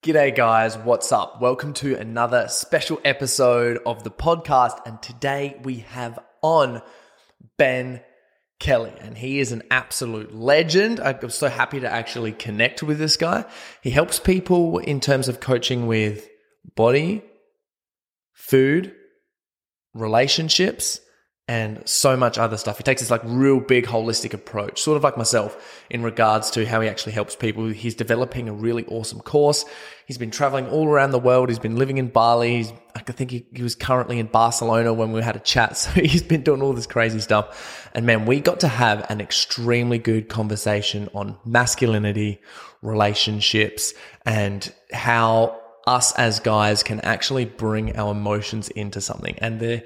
[0.00, 0.78] G'day, guys.
[0.78, 1.40] What's up?
[1.40, 4.78] Welcome to another special episode of the podcast.
[4.86, 6.82] And today we have on
[7.56, 8.00] Ben
[8.60, 11.00] Kelly, and he is an absolute legend.
[11.00, 13.44] I'm so happy to actually connect with this guy.
[13.82, 16.28] He helps people in terms of coaching with
[16.76, 17.24] body,
[18.34, 18.94] food,
[19.94, 21.00] relationships,
[21.48, 22.76] and so much other stuff.
[22.76, 26.66] He takes this like real big holistic approach, sort of like myself in regards to
[26.66, 27.66] how he actually helps people.
[27.68, 29.64] He's developing a really awesome course.
[30.06, 31.48] He's been traveling all around the world.
[31.48, 32.58] He's been living in Bali.
[32.58, 35.68] He's, I think he, he was currently in Barcelona when we had a chat.
[35.78, 37.88] So he's been doing all this crazy stuff.
[37.94, 42.42] And man, we got to have an extremely good conversation on masculinity,
[42.82, 43.94] relationships,
[44.26, 49.38] and how us as guys can actually bring our emotions into something.
[49.38, 49.82] And the,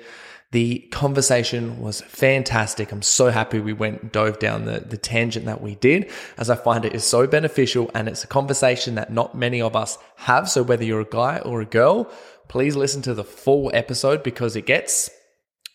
[0.52, 2.92] the conversation was fantastic.
[2.92, 6.50] I'm so happy we went and dove down the, the tangent that we did, as
[6.50, 9.96] I find it is so beneficial and it's a conversation that not many of us
[10.16, 10.50] have.
[10.50, 12.10] So, whether you're a guy or a girl,
[12.48, 15.10] please listen to the full episode because it gets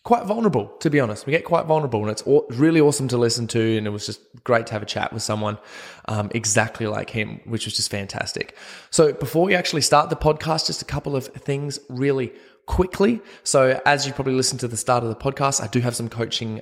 [0.04, 1.26] quite vulnerable, to be honest.
[1.26, 2.22] We get quite vulnerable, and it's
[2.56, 3.78] really awesome to listen to.
[3.78, 5.58] And it was just great to have a chat with someone
[6.06, 8.56] um, exactly like him, which was just fantastic.
[8.90, 12.32] So, before we actually start the podcast, just a couple of things really
[12.68, 13.20] quickly.
[13.42, 16.08] So, as you probably listened to the start of the podcast, I do have some
[16.08, 16.60] coaching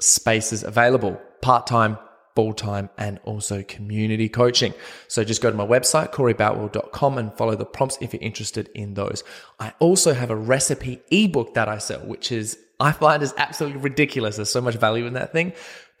[0.00, 1.98] spaces available part time,
[2.34, 4.74] full time, and also community coaching.
[5.06, 8.94] So, just go to my website, coreyboutwell.com, and follow the prompts if you're interested in
[8.94, 9.22] those.
[9.60, 13.80] I also have a recipe ebook that I sell, which is I find is absolutely
[13.80, 14.36] ridiculous.
[14.36, 15.52] There's so much value in that thing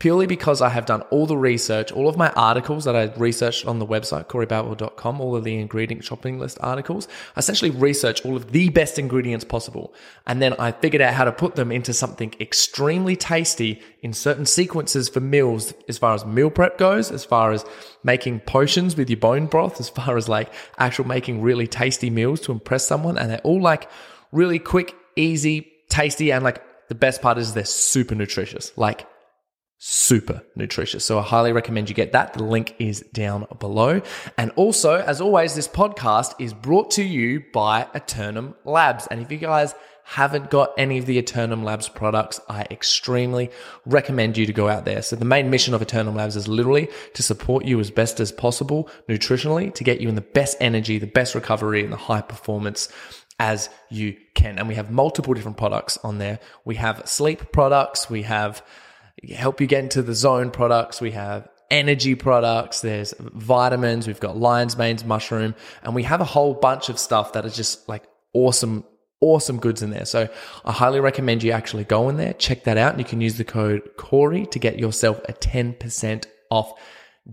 [0.02, 3.66] purely because I have done all the research, all of my articles that I researched
[3.66, 7.06] on the website, coreyboutwell.com, all of the ingredient shopping list articles.
[7.36, 9.94] I essentially research all of the best ingredients possible.
[10.26, 14.44] And then I figured out how to put them into something extremely tasty in certain
[14.44, 17.64] sequences for meals, as far as meal prep goes, as far as
[18.02, 22.40] making potions with your bone broth, as far as like actual making really tasty meals
[22.40, 23.16] to impress someone.
[23.16, 23.88] And they're all like
[24.32, 28.76] really quick, easy, tasty, and like the best part is they're super nutritious.
[28.76, 29.06] Like
[29.84, 31.04] super nutritious.
[31.04, 32.34] So I highly recommend you get that.
[32.34, 34.00] The link is down below.
[34.38, 39.08] And also, as always, this podcast is brought to you by Eternum Labs.
[39.08, 43.50] And if you guys haven't got any of the Eternum Labs products, I extremely
[43.84, 45.02] recommend you to go out there.
[45.02, 48.30] So the main mission of Eternum Labs is literally to support you as best as
[48.30, 52.22] possible nutritionally to get you in the best energy, the best recovery and the high
[52.22, 52.88] performance
[53.40, 54.60] as you can.
[54.60, 56.38] And we have multiple different products on there.
[56.64, 58.08] We have sleep products.
[58.08, 58.62] We have
[59.30, 61.00] help you get into the zone products.
[61.00, 62.80] We have energy products.
[62.80, 64.06] There's vitamins.
[64.06, 67.56] We've got lion's mane's mushroom, and we have a whole bunch of stuff that is
[67.56, 68.84] just like awesome,
[69.20, 70.04] awesome goods in there.
[70.04, 70.28] So
[70.64, 73.38] I highly recommend you actually go in there, check that out, and you can use
[73.38, 76.72] the code Corey to get yourself a 10% off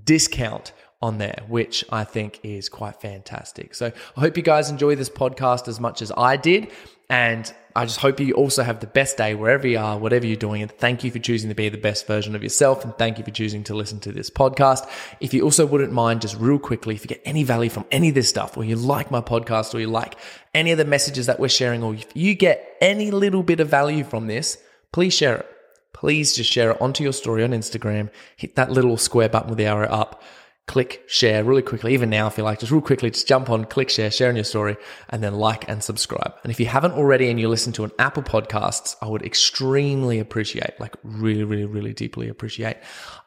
[0.03, 0.71] discount
[1.01, 3.73] on there, which I think is quite fantastic.
[3.73, 6.71] So I hope you guys enjoy this podcast as much as I did.
[7.09, 10.35] And I just hope you also have the best day wherever you are, whatever you're
[10.35, 10.61] doing.
[10.61, 12.83] And thank you for choosing to be the best version of yourself.
[12.83, 14.87] And thank you for choosing to listen to this podcast.
[15.19, 18.09] If you also wouldn't mind, just real quickly, if you get any value from any
[18.09, 20.17] of this stuff, or you like my podcast, or you like
[20.53, 23.69] any of the messages that we're sharing, or if you get any little bit of
[23.69, 24.57] value from this,
[24.91, 25.49] please share it.
[25.93, 28.09] Please just share it onto your story on Instagram.
[28.37, 30.21] Hit that little square button with the arrow up
[30.69, 31.95] click share really quickly.
[31.95, 34.35] Even now, if you like, just real quickly, just jump on, click share, share in
[34.35, 34.77] your story,
[35.09, 36.35] and then like and subscribe.
[36.43, 40.19] And if you haven't already and you listen to an Apple Podcasts, I would extremely
[40.19, 42.77] appreciate, like really, really, really deeply appreciate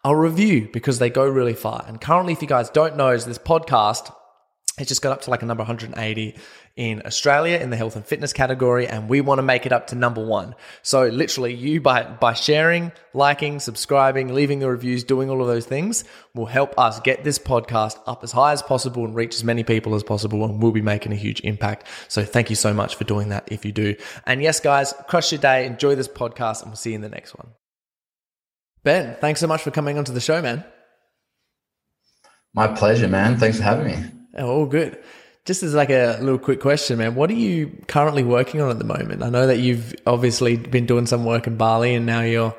[0.05, 1.85] a review because they go really far.
[1.89, 4.15] And currently, if you guys don't know, is this podcast
[4.79, 6.35] it's just got up to like a number 180
[6.77, 9.89] in Australia in the health and fitness category, and we want to make it up
[9.89, 10.55] to number one.
[10.83, 15.67] So literally, you by by sharing, liking, subscribing, leaving the reviews, doing all of those
[15.67, 16.05] things
[16.35, 19.65] will help us get this podcast up as high as possible and reach as many
[19.65, 21.87] people as possible, and we'll be making a huge impact.
[22.09, 23.95] So thank you so much for doing that if you do.
[24.27, 27.09] And yes, guys, crush your day, enjoy this podcast, and we'll see you in the
[27.09, 27.49] next one.
[28.83, 30.65] Ben, thanks so much for coming onto the show, man.
[32.55, 33.39] My pleasure, man.
[33.39, 34.09] Thanks for having me.
[34.37, 35.03] Oh, all good.
[35.45, 38.79] Just as like a little quick question, man, what are you currently working on at
[38.79, 39.23] the moment?
[39.25, 42.55] I know that you've obviously been doing some work in Bali and now you're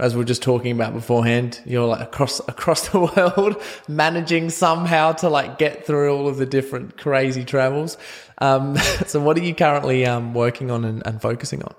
[0.00, 5.12] as we are just talking about beforehand, you're like across across the world, managing somehow
[5.12, 7.98] to like get through all of the different crazy travels.
[8.38, 11.74] Um, so, what are you currently um, working on and, and, focusing on?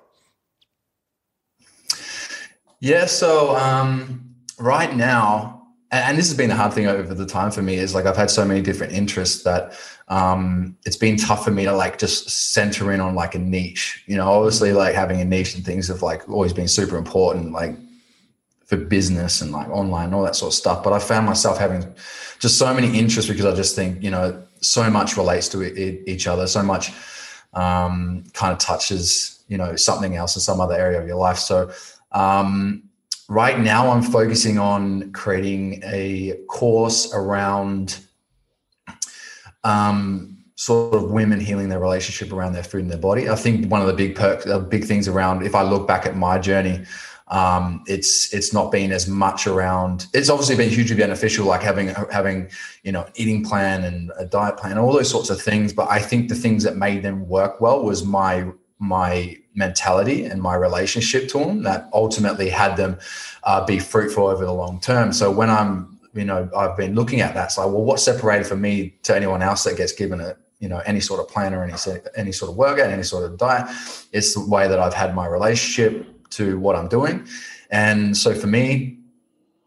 [2.79, 5.60] Yeah, so um, right now,
[5.91, 8.15] and this has been a hard thing over the time for me is like I've
[8.15, 9.77] had so many different interests that
[10.07, 14.03] um, it's been tough for me to like just center in on like a niche.
[14.07, 17.51] You know, obviously like having a niche and things have like always been super important,
[17.51, 17.75] like
[18.65, 20.81] for business and like online and all that sort of stuff.
[20.81, 21.93] But I found myself having
[22.39, 25.61] just so many interests because I just think you know so much relates to
[26.09, 26.91] each other, so much
[27.53, 31.37] um, kind of touches you know something else in some other area of your life.
[31.37, 31.69] So
[32.13, 32.83] um,
[33.31, 37.99] right now i'm focusing on creating a course around
[39.63, 43.29] um, sort of women healing their relationship around their food and their body.
[43.29, 46.05] I think one of the big perks the big things around if i look back
[46.05, 46.83] at my journey
[47.29, 51.87] um, it's it's not been as much around it's obviously been hugely beneficial like having
[52.11, 52.49] having
[52.83, 55.71] you know eating plan and a diet plan all those sorts of things.
[55.71, 60.41] But i think the things that made them work well was my my mentality and
[60.41, 62.97] my relationship to them that ultimately had them
[63.43, 65.11] uh, be fruitful over the long term.
[65.11, 68.47] So when I'm, you know, I've been looking at that, it's like, well, what's separated
[68.47, 71.53] for me to anyone else that gets given a, you know, any sort of plan
[71.53, 71.73] or any
[72.15, 73.67] any sort of workout, any sort of diet?
[74.11, 77.27] It's the way that I've had my relationship to what I'm doing,
[77.71, 78.99] and so for me,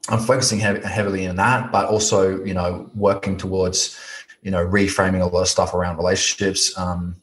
[0.09, 3.99] I'm focusing heavily in that, but also, you know, working towards,
[4.43, 6.77] you know, reframing a lot of stuff around relationships.
[6.79, 7.17] Um,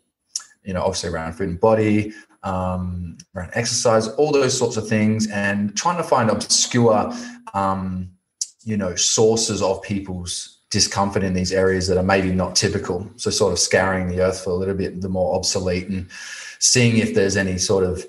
[0.64, 5.28] you know, obviously around food and body, um, around exercise, all those sorts of things,
[5.28, 7.14] and trying to find obscure,
[7.54, 8.12] um,
[8.64, 13.10] you know, sources of people's discomfort in these areas that are maybe not typical.
[13.18, 16.08] So, sort of scouring the earth for a little bit the more obsolete and
[16.60, 18.06] seeing if there's any sort of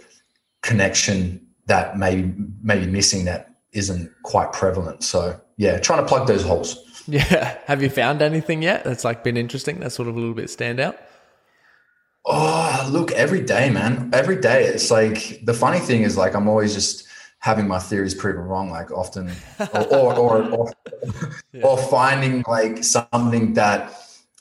[0.62, 2.32] connection that maybe
[2.62, 5.02] maybe missing that isn't quite prevalent.
[5.02, 6.78] So, yeah, trying to plug those holes.
[7.08, 7.58] Yeah.
[7.64, 9.80] Have you found anything yet that's like been interesting?
[9.80, 10.96] That's sort of a little bit stand out.
[12.24, 14.10] Oh, look, every day, man.
[14.12, 14.64] Every day.
[14.64, 17.06] It's like the funny thing is like I'm always just
[17.38, 19.30] having my theories proven wrong, like often
[19.74, 20.72] or or or, or,
[21.52, 21.62] yeah.
[21.62, 23.92] or finding like something that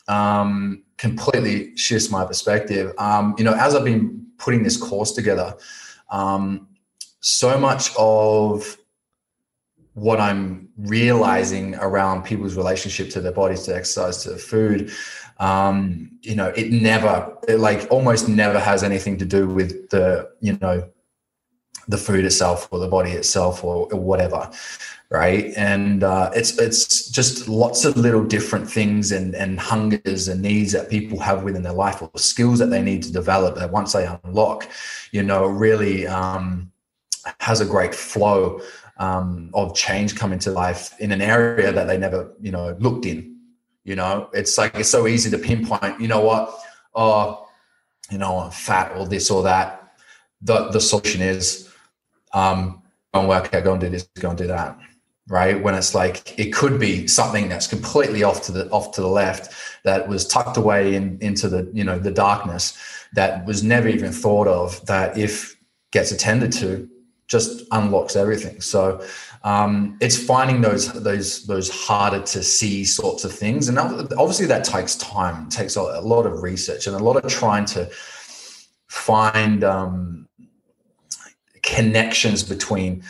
[0.07, 2.93] um completely shifts my perspective.
[2.99, 5.55] Um, you know, as I've been putting this course together,
[6.11, 6.67] um,
[7.21, 8.77] so much of
[9.93, 14.91] what I'm realizing around people's relationship to their bodies, to exercise, to food,
[15.41, 20.29] um, you know, it never, it like almost never has anything to do with the,
[20.39, 20.87] you know,
[21.87, 24.49] the food itself or the body itself or, whatever,
[25.09, 25.51] right?
[25.57, 30.73] And uh, it's it's just lots of little different things and and hungers and needs
[30.73, 33.93] that people have within their life or skills that they need to develop that once
[33.93, 34.69] they unlock,
[35.11, 36.71] you know, really um,
[37.39, 38.61] has a great flow
[38.97, 43.07] um, of change come into life in an area that they never, you know, looked
[43.07, 43.30] in
[43.83, 45.99] you know, it's like it's so easy to pinpoint.
[45.99, 46.53] You know what?
[46.93, 47.47] Oh,
[48.11, 49.93] you know, I'm fat or this or that.
[50.41, 51.69] The the solution is,
[52.33, 52.81] um,
[53.13, 54.77] go and work out, go and do this, go and do that.
[55.27, 55.61] Right?
[55.61, 59.07] When it's like it could be something that's completely off to the off to the
[59.07, 59.53] left,
[59.83, 62.77] that was tucked away in, into the you know the darkness,
[63.13, 64.85] that was never even thought of.
[64.85, 65.55] That if
[65.91, 66.89] gets attended to,
[67.27, 68.61] just unlocks everything.
[68.61, 69.03] So
[69.43, 74.63] um, it's finding those those those harder to see sorts of things, and obviously that
[74.63, 77.89] takes time, takes a, lot of research and a lot of trying to
[78.87, 80.27] find um,
[81.63, 83.03] connections between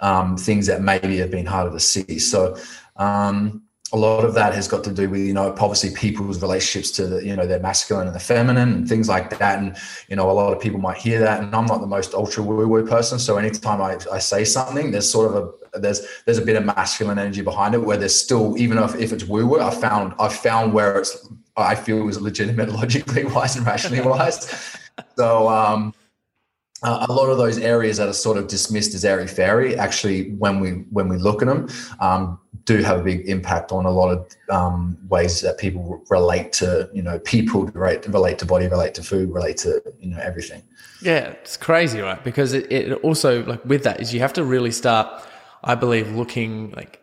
[0.00, 2.18] um, things that maybe have been harder to see.
[2.18, 2.56] So
[2.96, 6.90] um, a lot of that has got to do with you know obviously people's relationships
[6.90, 9.58] to the, you know their masculine and the feminine and things like that.
[9.58, 9.76] And
[10.08, 11.42] you know a lot of people might hear that.
[11.42, 13.18] And i'm not the most ultra woo woo person.
[13.18, 16.64] So anytime I, I say something there's sort of a there's there's a bit of
[16.64, 20.14] masculine energy behind it where there's still even if, if it's woo woo i found
[20.18, 21.28] i found where it's
[21.58, 24.78] i feel was legitimate logically wise and rationally wise.
[25.16, 25.94] So um
[26.82, 30.30] uh, a lot of those areas that are sort of dismissed as airy fairy actually
[30.34, 31.68] when we when we look at them
[32.00, 36.52] um, do have a big impact on a lot of um, ways that people relate
[36.52, 40.18] to you know people relate relate to body relate to food relate to you know
[40.18, 40.62] everything.
[41.02, 42.22] Yeah it's crazy right?
[42.22, 45.24] Because it, it also like with that is you have to really start
[45.64, 47.02] i believe looking like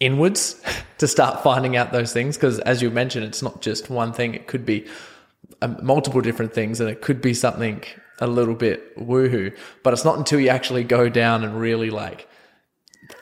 [0.00, 0.60] inwards
[0.98, 4.34] to start finding out those things because as you mentioned it's not just one thing.
[4.34, 4.86] It could be
[5.62, 7.82] um, multiple different things and it could be something
[8.20, 9.56] a little bit woohoo.
[9.82, 12.28] But it's not until you actually go down and really like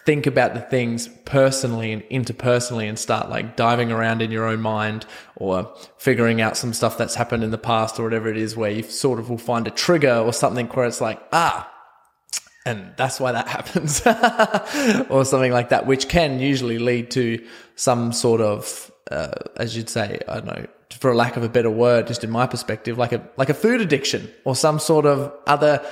[0.04, 4.60] think about the things personally and interpersonally and start like diving around in your own
[4.60, 8.56] mind or figuring out some stuff that's happened in the past or whatever it is
[8.56, 11.70] where you sort of will find a trigger or something where it's like, ah,
[12.68, 14.02] and that's why that happens
[15.10, 17.44] or something like that which can usually lead to
[17.76, 21.70] some sort of uh, as you'd say i don't know for lack of a better
[21.70, 25.32] word just in my perspective like a like a food addiction or some sort of
[25.46, 25.84] other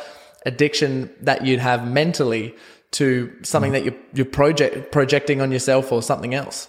[0.46, 2.54] addiction that you'd have mentally
[2.92, 6.68] to something that you're you're project projecting on yourself or something else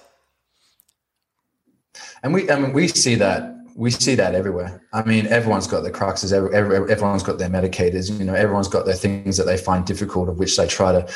[2.23, 4.81] and we I mean we see that we see that everywhere.
[4.91, 6.33] I mean, everyone's got their cruxes.
[6.33, 8.09] Every, every, everyone's got their medicators.
[8.17, 11.07] You know, everyone's got their things that they find difficult, of which they try to,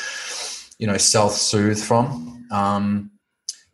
[0.78, 2.46] you know, self-soothe from.
[2.52, 3.10] Um,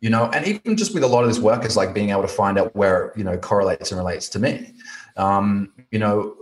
[0.00, 2.22] you know, and even just with a lot of this work is like being able
[2.22, 4.74] to find out where you know correlates and relates to me.
[5.16, 6.36] Um, you know,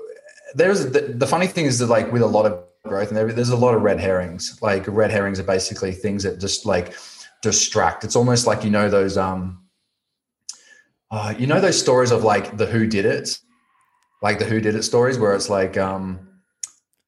[0.54, 3.48] there's the, the funny thing is that like with a lot of growth and there's
[3.48, 4.58] a lot of red herrings.
[4.62, 6.94] Like red herrings are basically things that just like
[7.42, 8.04] distract.
[8.04, 9.62] It's almost like you know those um
[11.10, 13.38] uh, you know those stories of like the who did it,
[14.22, 16.28] like the who did it stories where it's like, um,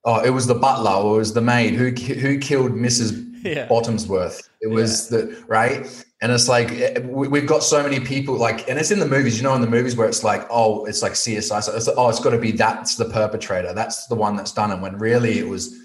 [0.04, 3.26] oh, it was the butler or it was the maid who who killed Mrs.
[3.44, 3.68] Yeah.
[3.68, 4.47] Bottomsworth.
[4.60, 5.18] It was yeah.
[5.18, 8.98] the right, and it's like eh, we've got so many people like, and it's in
[8.98, 9.36] the movies.
[9.36, 11.62] You know, in the movies where it's like, oh, it's like CSI.
[11.62, 13.72] So it's oh, it's got to be that's the perpetrator.
[13.72, 14.80] That's the one that's done it.
[14.80, 15.76] When really it was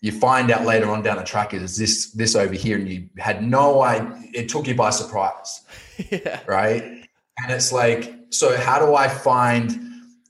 [0.00, 3.06] you find out later on down the track is this this over here and you
[3.18, 5.60] had no idea it took you by surprise
[6.10, 6.40] yeah.
[6.46, 7.00] right
[7.42, 9.70] and it's like, so how do I find,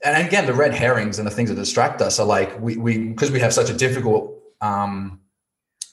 [0.05, 3.09] and again, the red herrings and the things that distract us are like, we, we
[3.09, 5.20] because we have such a difficult um,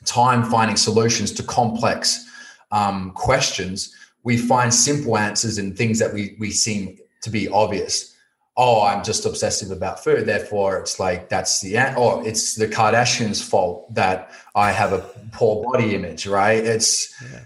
[0.07, 2.25] time finding solutions to complex
[2.71, 8.15] um, questions, we find simple answers in things that we, we seem to be obvious.
[8.55, 10.25] Oh, I'm just obsessive about food.
[10.25, 11.95] Therefore, it's like that's the end.
[11.95, 14.99] Or it's the Kardashians' fault that I have a
[15.31, 16.65] poor body image, right?
[16.65, 17.41] It's yeah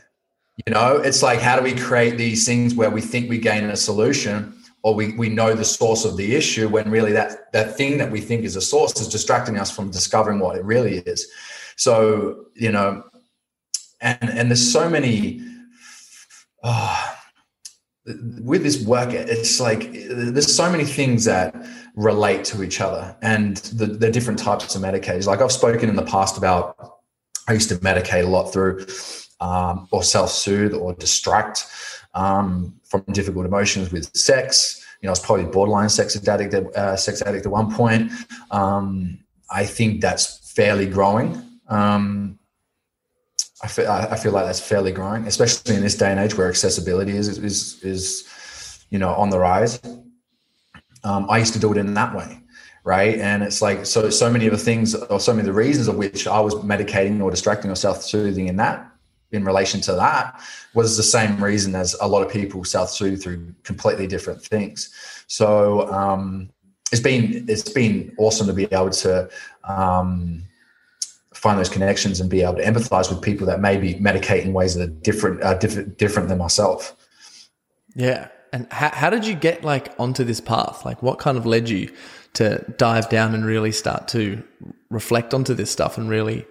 [0.65, 3.65] you know, it's like how do we create these things where we think we gain
[3.65, 4.53] a solution
[4.83, 8.11] or we, we know the source of the issue when really that that thing that
[8.11, 11.27] we think is a source is distracting us from discovering what it really is.
[11.81, 13.03] So, you know,
[14.01, 15.41] and and there's so many
[16.63, 17.15] oh,
[18.43, 21.55] with this work, it's like there's so many things that
[21.95, 25.25] relate to each other and the, the different types of medicators.
[25.25, 26.75] Like I've spoken in the past about
[27.47, 28.85] I used to medicate a lot through
[29.39, 31.65] um, or self-soothe or distract
[32.13, 34.85] um, from difficult emotions with sex.
[35.01, 38.11] You know, I was probably borderline sex addict, uh, sex addict at one point.
[38.51, 39.17] Um,
[39.49, 41.47] I think that's fairly growing.
[41.71, 42.37] Um,
[43.63, 46.49] I feel, I feel like that's fairly growing, especially in this day and age where
[46.49, 49.79] accessibility is is is you know on the rise.
[51.03, 52.39] Um, I used to do it in that way,
[52.83, 53.19] right?
[53.19, 55.87] And it's like so so many of the things or so many of the reasons
[55.87, 58.91] of which I was medicating or distracting or self soothing in that
[59.31, 60.41] in relation to that
[60.73, 64.93] was the same reason as a lot of people self-soothe through completely different things.
[65.27, 66.49] So um,
[66.91, 69.29] it's been it's been awesome to be able to
[69.63, 70.43] um,
[71.41, 74.75] find those connections and be able to empathize with people that maybe medicate in ways
[74.75, 76.95] that are different uh, different different than myself.
[77.95, 78.27] Yeah.
[78.53, 80.85] And how, how did you get like onto this path?
[80.85, 81.91] Like what kind of led you
[82.33, 84.43] to dive down and really start to
[84.91, 86.45] reflect onto this stuff and really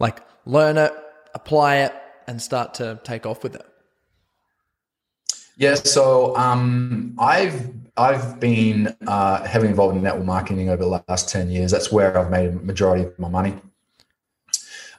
[0.00, 0.92] like learn it,
[1.34, 1.94] apply it,
[2.26, 3.66] and start to take off with it?
[5.56, 11.28] Yeah, so um, I've I've been uh, heavily involved in network marketing over the last
[11.28, 11.70] ten years.
[11.70, 13.54] That's where I've made a majority of my money.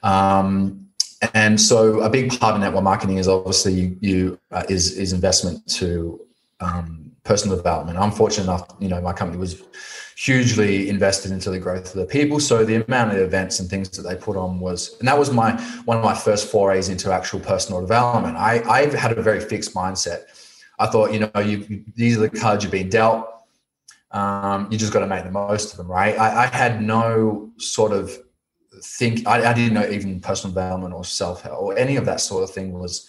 [0.04, 0.86] Um,
[1.32, 5.12] and so a big part of network marketing is obviously you, you uh, is is
[5.12, 6.20] investment to
[6.60, 7.98] um, personal development.
[7.98, 9.62] I'm fortunate enough, you know, my company was
[10.16, 12.38] hugely invested into the growth of the people.
[12.38, 15.32] So the amount of events and things that they put on was, and that was
[15.32, 15.52] my
[15.86, 18.36] one of my first forays into actual personal development.
[18.36, 20.24] I I had a very fixed mindset.
[20.78, 23.30] I thought, you know, you, these are the cards you've been dealt.
[24.10, 26.18] Um, you just got to make the most of them, right?
[26.18, 28.16] I, I had no sort of
[28.84, 29.26] think.
[29.26, 32.44] I, I, didn't know even personal development or self help or any of that sort
[32.44, 33.08] of thing was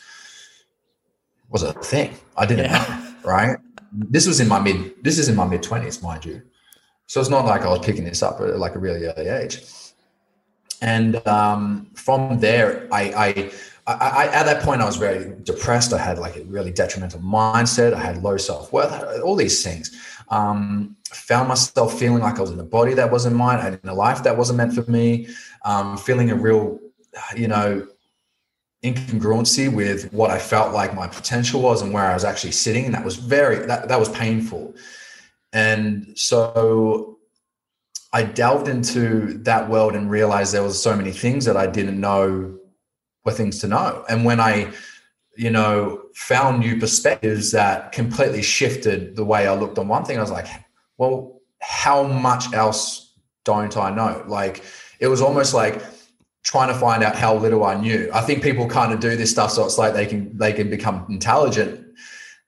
[1.50, 2.16] was a thing.
[2.38, 3.14] I didn't yeah.
[3.24, 3.58] know, right?
[3.92, 5.04] This was in my mid.
[5.04, 6.42] This is in my mid twenties, mind you.
[7.08, 9.62] So it's not like I was picking this up at like a really early age.
[10.82, 13.52] And um, from there, I,
[13.88, 15.94] I, I, at that point, I was very depressed.
[15.94, 17.94] I had like a really detrimental mindset.
[17.94, 19.96] I had low self worth, all these things.
[20.30, 23.90] Um, found myself feeling like I was in a body that wasn't mine, and in
[23.90, 25.28] a life that wasn't meant for me.
[25.64, 26.80] Um, feeling a real,
[27.36, 27.88] you know,
[28.84, 32.86] incongruency with what I felt like my potential was and where I was actually sitting.
[32.86, 34.76] And that was very that that was painful.
[35.54, 37.18] And so
[38.14, 42.00] I delved into that world and realized there was so many things that I didn't
[42.00, 42.58] know
[43.26, 44.06] were things to know.
[44.08, 44.72] And when I,
[45.36, 50.18] you know, found new perspectives that completely shifted the way I looked on one thing,
[50.18, 50.48] I was like,
[50.98, 54.24] well, how much else don't I know?
[54.26, 54.64] Like
[55.00, 55.84] it was almost like
[56.44, 58.10] trying to find out how little I knew.
[58.14, 60.70] I think people kind of do this stuff so it's like they can they can
[60.70, 61.86] become intelligent.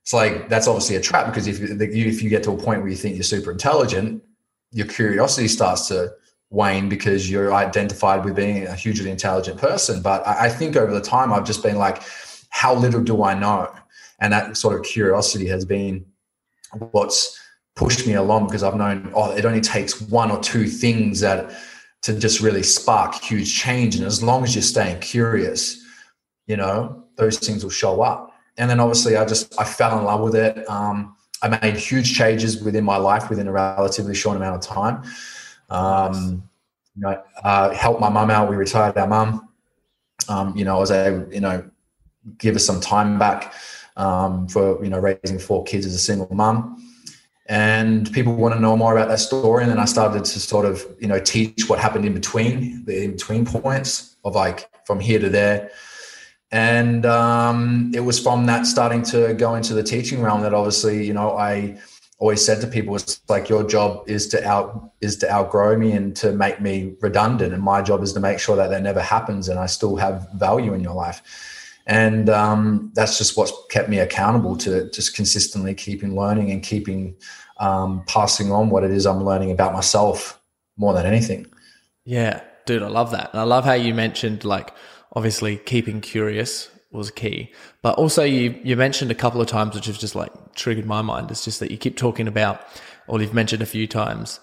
[0.02, 1.76] It's like that's obviously a trap because if you,
[2.08, 4.24] if you get to a point where you think you're super intelligent,
[4.72, 6.14] your curiosity starts to
[6.50, 10.02] wane because you're identified with being a hugely intelligent person.
[10.02, 12.02] But I, I think over the time I've just been like,
[12.58, 13.72] how little do I know?
[14.20, 16.04] And that sort of curiosity has been
[16.90, 17.40] what's
[17.76, 21.56] pushed me along because I've known oh it only takes one or two things that
[22.02, 23.96] to just really spark huge change.
[23.96, 25.86] And as long as you're staying curious
[26.48, 28.32] you know those things will show up.
[28.58, 30.68] And then obviously I just I fell in love with it.
[30.68, 35.04] Um, I made huge changes within my life within a relatively short amount of time.
[35.70, 36.50] Um,
[36.96, 38.50] you know uh, helped my mum out.
[38.50, 39.48] We retired our mum.
[40.28, 41.70] Um, you know I was able you know
[42.38, 43.54] give us some time back
[43.98, 46.84] um, for you know raising four kids as a single mum.
[47.50, 49.64] And people want to know more about that story.
[49.64, 53.04] And then i started to sort of you know teach what happened in between the
[53.04, 55.72] in between points of like from here to there.
[56.50, 61.06] And um, it was from that starting to go into the teaching realm that obviously
[61.06, 61.78] you know i
[62.20, 65.92] always said to people it's like your job is to out is to outgrow me
[65.92, 67.54] and to make me redundant.
[67.54, 70.28] And my job is to make sure that that never happens and i still have
[70.34, 71.22] value in your life
[71.88, 77.16] and um, that's just what's kept me accountable to just consistently keeping learning and keeping
[77.60, 80.40] um, passing on what it is I'm learning about myself
[80.76, 81.48] more than anything.
[82.04, 83.32] Yeah, dude, I love that.
[83.32, 84.74] And I love how you mentioned like
[85.14, 87.52] obviously keeping curious was key,
[87.82, 91.02] but also you you mentioned a couple of times which have just like triggered my
[91.02, 91.32] mind.
[91.32, 92.62] It's just that you keep talking about,
[93.08, 94.42] or you've mentioned a few times,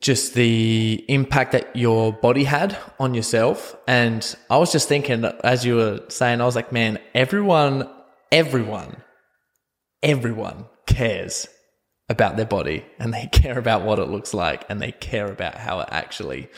[0.00, 3.76] just the impact that your body had on yourself.
[3.86, 7.88] And I was just thinking, as you were saying, I was like, man, everyone,
[8.30, 8.96] everyone,
[10.02, 11.48] everyone cares
[12.08, 15.56] about their body and they care about what it looks like and they care about
[15.56, 16.48] how it actually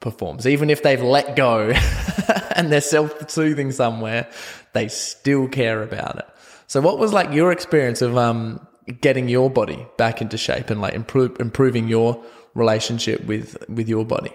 [0.00, 0.46] performs.
[0.46, 1.70] Even if they've let go
[2.56, 4.28] and they're self soothing somewhere,
[4.72, 6.26] they still care about it.
[6.66, 8.66] So, what was like your experience of um,
[9.00, 12.22] getting your body back into shape and like improve, improving your
[12.54, 14.32] relationship with with your body?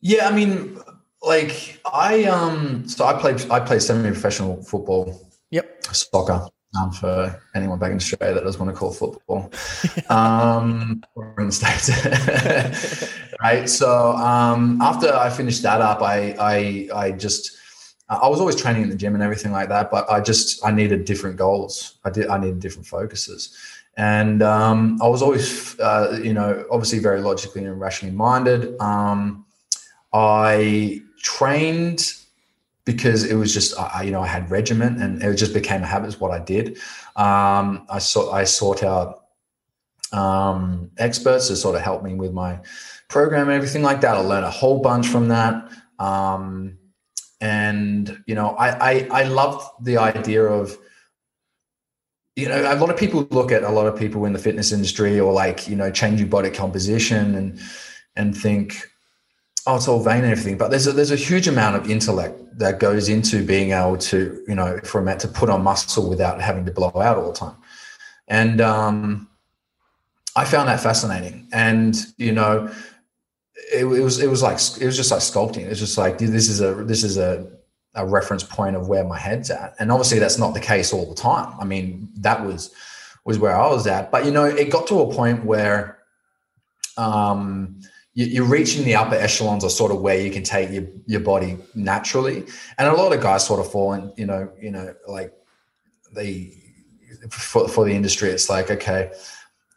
[0.00, 0.78] Yeah, I mean,
[1.22, 5.30] like I um, so I played I play semi-professional football.
[5.50, 5.84] Yep.
[5.92, 6.48] Soccer.
[6.80, 9.52] Um, for anyone back in Australia that doesn't want to call football,
[10.08, 11.90] um, or in the states,
[13.42, 13.68] right?
[13.68, 17.58] So um, after I finished that up, I I I just
[18.08, 20.70] I was always training in the gym and everything like that, but I just I
[20.70, 21.98] needed different goals.
[22.04, 23.54] I did I needed different focuses,
[23.96, 28.80] and um, I was always, uh, you know, obviously very logically and rationally minded.
[28.80, 29.44] Um,
[30.12, 32.14] I trained
[32.84, 35.86] because it was just, I, you know, I had regiment and it just became a
[35.86, 36.08] habit.
[36.08, 36.78] Is what I did.
[37.16, 39.24] Um, I sought, I sought out
[40.12, 42.60] um, experts to sort of help me with my
[43.08, 44.16] program and everything like that.
[44.16, 45.70] I learned a whole bunch from that.
[45.98, 46.78] Um,
[47.40, 50.78] and you know, I, I I loved the idea of
[52.36, 54.72] you know, a lot of people look at a lot of people in the fitness
[54.72, 57.60] industry or like, you know, changing body composition and
[58.16, 58.86] and think,
[59.66, 60.56] oh, it's all vain and everything.
[60.56, 64.42] But there's a there's a huge amount of intellect that goes into being able to,
[64.48, 67.32] you know, for a man to put on muscle without having to blow out all
[67.32, 67.56] the time.
[68.28, 69.28] And um
[70.34, 71.48] I found that fascinating.
[71.52, 72.72] And, you know,
[73.72, 75.66] it, it was it was like it was just like sculpting.
[75.66, 77.50] It's just like this is a this is a
[77.94, 79.74] a reference point of where my head's at.
[79.78, 81.54] And obviously that's not the case all the time.
[81.60, 82.74] I mean, that was
[83.24, 84.10] was where I was at.
[84.10, 85.98] But you know, it got to a point where
[86.96, 87.80] um
[88.14, 91.20] you, are reaching the upper echelons of sort of where you can take your, your
[91.20, 92.44] body naturally.
[92.76, 95.32] And a lot of guys sort of fall in, you know, you know, like
[96.14, 96.52] they
[97.30, 99.12] for, for the industry, it's like, okay,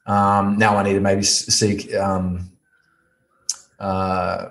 [0.06, 2.51] um, now I need to maybe seek um,
[3.80, 4.49] uh,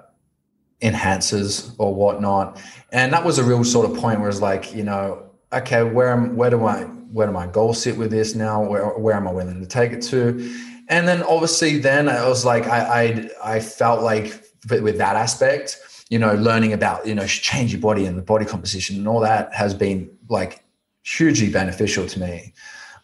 [0.85, 2.61] enhancers or whatnot.
[2.92, 6.11] And that was a real sort of point where it's like, you know, okay, where
[6.11, 8.62] am where do I where do my goals sit with this now?
[8.62, 10.55] Where where am I willing to take it to?
[10.88, 15.81] And then obviously then I was like I I, I felt like with that aspect,
[16.11, 19.20] you know, learning about, you know, change your body and the body composition and all
[19.20, 20.62] that has been like
[21.03, 22.53] hugely beneficial to me.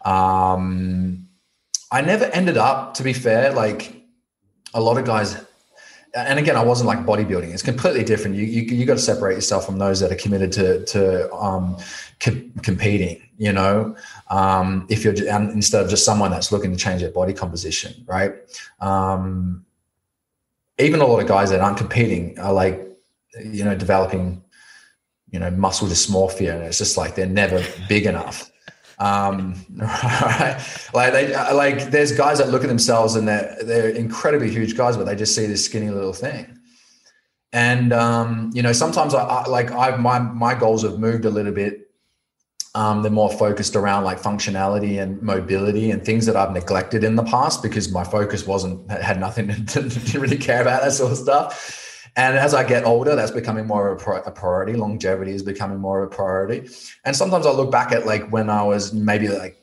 [0.05, 1.27] Um
[1.93, 4.01] I never ended up, to be fair, like
[4.73, 5.35] a lot of guys
[6.13, 7.53] and again, I wasn't like bodybuilding.
[7.53, 8.35] It's completely different.
[8.35, 11.77] You you, you got to separate yourself from those that are committed to to um,
[12.19, 13.21] co- competing.
[13.37, 13.95] You know,
[14.29, 18.33] um, if you're instead of just someone that's looking to change their body composition, right?
[18.81, 19.65] Um,
[20.79, 22.79] even a lot of guys that aren't competing are like,
[23.39, 24.43] you know, developing,
[25.29, 28.50] you know, muscle dysmorphia, and it's just like they're never big enough.
[29.01, 30.63] Um, right?
[30.93, 34.95] Like they like there's guys that look at themselves and they're they're incredibly huge guys,
[34.95, 36.59] but they just see this skinny little thing.
[37.51, 41.31] And um, you know, sometimes I, I like I've my my goals have moved a
[41.31, 41.89] little bit.
[42.75, 47.15] Um, they're more focused around like functionality and mobility and things that I've neglected in
[47.15, 51.11] the past because my focus wasn't had nothing to, to really care about that sort
[51.11, 51.90] of stuff.
[52.15, 54.73] And as I get older, that's becoming more of a, priority.
[54.73, 56.69] Longevity is becoming more of a priority.
[57.05, 59.57] And sometimes I look back at like when I was maybe like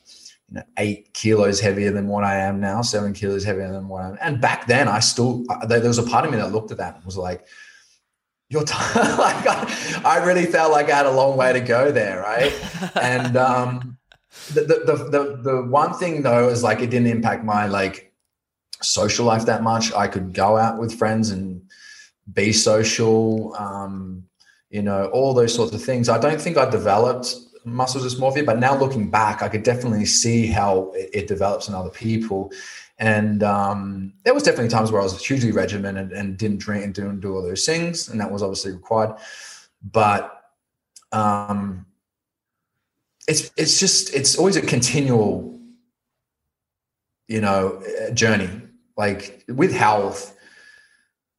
[0.49, 4.03] you know, eight kilos heavier than what I am now, seven kilos heavier than what
[4.03, 4.19] I am.
[4.21, 6.97] And back then, I still there was a part of me that looked at that
[6.97, 7.47] and was like,
[8.49, 8.73] "You're t-.
[8.97, 12.53] like I, I really felt like I had a long way to go there, right?"
[13.03, 13.99] and um,
[14.55, 18.15] the, the the the one thing though is like it didn't impact my like
[18.81, 19.93] social life that much.
[19.93, 21.61] I could go out with friends and
[22.33, 24.25] be social, um,
[24.71, 26.09] you know, all those sorts of things.
[26.09, 30.47] I don't think I developed muscle dysmorphia, but now looking back, I could definitely see
[30.47, 32.53] how it, it develops in other people.
[32.99, 36.95] And um, there was definitely times where I was hugely regimented and didn't drink and
[36.95, 39.15] didn't do all those things, and that was obviously required.
[39.93, 40.43] But
[41.13, 41.87] um,
[43.29, 45.61] it's it's just it's always a continual,
[47.29, 47.81] you know,
[48.15, 48.51] journey.
[48.97, 50.37] Like with health,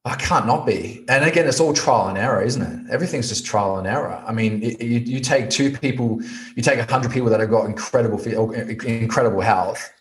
[0.04, 1.04] I can't not be.
[1.08, 2.90] And again, it's all trial and error, isn't it?
[2.90, 4.22] Everything's just trial and error.
[4.26, 6.20] I mean, you, you take two people,
[6.56, 9.92] you take a hundred people that have got incredible, uh, incredible health,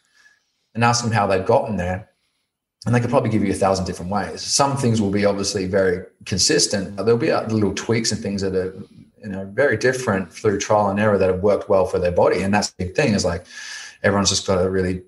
[0.74, 2.10] and ask them how they've gotten there,
[2.86, 4.42] and they could probably give you a thousand different ways.
[4.42, 6.96] Some things will be obviously very consistent.
[6.96, 8.74] There'll be uh, little tweaks and things that are,
[9.22, 12.42] you know, very different through trial and error that have worked well for their body.
[12.42, 13.16] And that's the big thing.
[13.16, 13.46] Is like
[14.02, 15.02] everyone's just got to really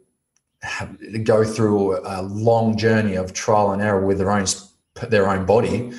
[0.64, 4.46] have, go through a long journey of trial and error with their own
[5.10, 5.92] their own body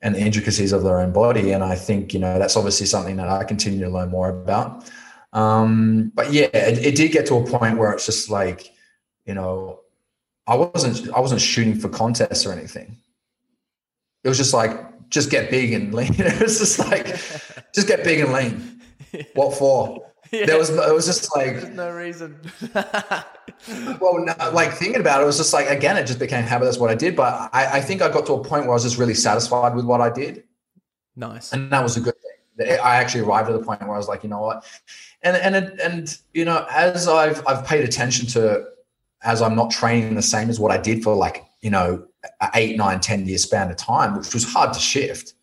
[0.00, 1.52] and the intricacies of their own body.
[1.52, 4.90] And I think, you know, that's obviously something that I continue to learn more about.
[5.32, 8.72] Um, but yeah, it, it did get to a point where it's just like,
[9.24, 9.80] you know,
[10.46, 12.98] I wasn't I wasn't shooting for contests or anything.
[14.24, 16.14] It was just like, just get big and lean.
[16.18, 17.06] it was just like,
[17.74, 18.80] just get big and lean.
[19.34, 20.11] What for?
[20.32, 20.46] Yeah.
[20.46, 22.40] There was it was just like There's no reason.
[22.74, 26.64] well, no, like thinking about it, it was just like again, it just became habit.
[26.64, 27.14] That's what I did.
[27.14, 29.74] But I, I think I got to a point where I was just really satisfied
[29.74, 30.44] with what I did.
[31.16, 32.78] Nice, and that was a good thing.
[32.82, 34.64] I actually arrived at the point where I was like, you know what,
[35.22, 38.64] and and it, and you know, as I've I've paid attention to,
[39.22, 42.06] as I'm not training the same as what I did for like you know
[42.54, 45.34] eight, nine, ten year span of time, which was hard to shift.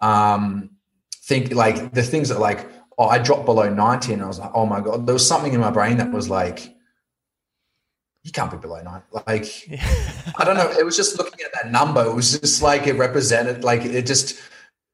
[0.00, 0.70] Um,
[1.24, 2.66] think like the things that like
[2.98, 5.52] oh, I dropped below 90 and I was like, oh my God, there was something
[5.52, 6.74] in my brain that was like,
[8.22, 9.06] you can't be below 90.
[9.26, 9.46] Like,
[10.38, 10.68] I don't know.
[10.70, 12.04] It was just looking at that number.
[12.04, 14.40] It was just like it represented, like it just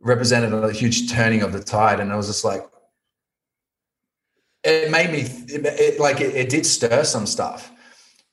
[0.01, 2.01] represented a huge turning of the tide.
[2.01, 2.63] And I was just like,
[4.65, 7.73] it made me it, it like it, it, did stir some stuff,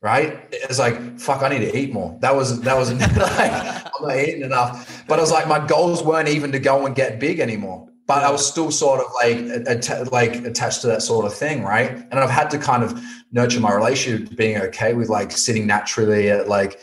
[0.02, 0.48] right?
[0.52, 2.16] It's like, fuck, I need to eat more.
[2.22, 5.04] That was that was like I'm not eating enough.
[5.08, 8.24] But I was like, my goals weren't even to go and get big anymore but
[8.24, 11.92] I was still sort of like att- like attached to that sort of thing, right?
[11.92, 13.00] And I've had to kind of
[13.32, 16.80] nurture my relationship being okay with like sitting naturally at like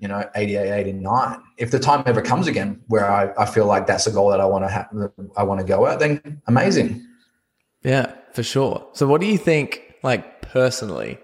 [0.00, 3.88] you know 88 89 if the time ever comes again where i, I feel like
[3.88, 4.88] that's a goal that i want to have
[5.36, 7.04] i want to go at then amazing.
[7.82, 8.86] Yeah for sure.
[8.92, 11.18] So what do you think like personally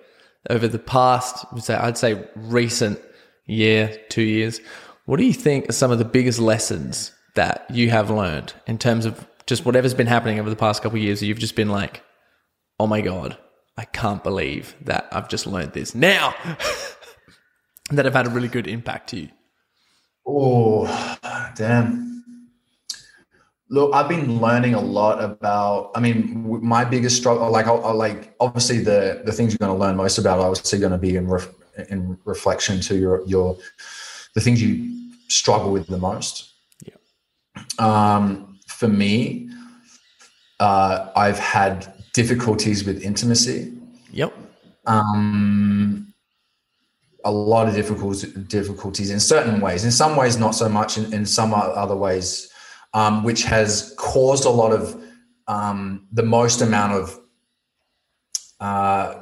[0.51, 2.99] over the past say i'd say recent
[3.47, 4.61] year two years
[5.07, 8.79] what do you think are some of the biggest lessons that you have learned in
[8.79, 11.23] terms of just whatever's been happening over the past couple of years?
[11.23, 12.03] You've just been like,
[12.79, 13.37] oh my God,
[13.77, 16.35] I can't believe that I've just learned this now
[17.91, 19.29] that have had a really good impact to you.
[20.27, 20.87] Oh,
[21.57, 22.25] damn.
[23.71, 25.91] Look, I've been learning a lot about.
[25.95, 29.85] I mean, my biggest struggle, like, I like obviously the the things you're going to
[29.85, 31.49] learn most about, are obviously going to be in ref,
[31.91, 33.57] in reflection to your your
[34.35, 36.54] the things you struggle with the most
[37.79, 39.49] um, for me,
[40.61, 43.73] uh, I've had difficulties with intimacy.
[44.13, 44.33] Yep.
[44.87, 46.15] Um,
[47.25, 49.85] a lot of difficulties, difficulties in certain ways.
[49.85, 50.99] In some ways, not so much.
[50.99, 52.51] In, in some other ways,
[52.93, 55.01] um, which has caused a lot of
[55.49, 57.19] um, the most amount of
[58.61, 59.15] uh,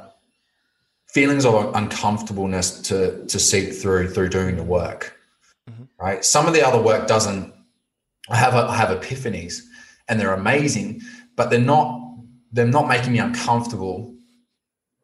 [1.07, 5.17] feelings of uncomfortableness to to seek through through doing the work.
[5.69, 5.83] Mm-hmm.
[5.99, 6.25] Right.
[6.25, 7.52] Some of the other work doesn't
[8.29, 9.61] I have I have epiphanies,
[10.07, 11.01] and they're amazing,
[11.35, 12.01] but they're not
[12.51, 14.15] they're not making me uncomfortable,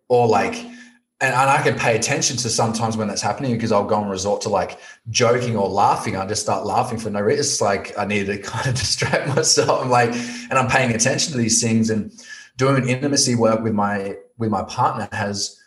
[0.07, 3.85] or like, and, and I can pay attention to sometimes when that's happening because I'll
[3.85, 4.79] go and resort to like
[5.09, 6.15] joking or laughing.
[6.15, 7.39] I just start laughing for no reason.
[7.39, 9.83] It's like I need to kind of distract myself.
[9.83, 12.11] I'm like, and I'm paying attention to these things and
[12.55, 15.59] doing intimacy work with my with my partner has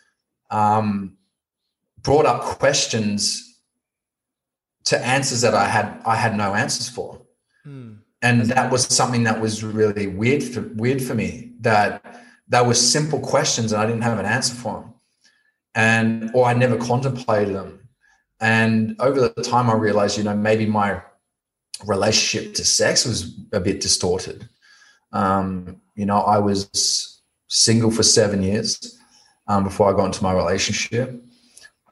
[0.49, 1.17] um,
[2.01, 3.59] brought up questions
[4.85, 7.22] to answers that I had I had no answers for.
[8.23, 12.03] And that was something that was really weird for, weird for me that
[12.47, 14.93] that were simple questions and I didn't have an answer for them.
[15.75, 17.89] And or I never contemplated them.
[18.39, 21.01] And over the time I realized, you know, maybe my
[21.85, 24.47] relationship to sex was a bit distorted.
[25.11, 28.99] Um, you know, I was single for seven years
[29.47, 31.21] um, before I got into my relationship.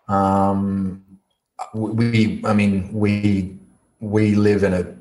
[0.08, 1.04] Um,
[1.74, 3.58] we, I mean, we
[4.00, 5.01] we live in a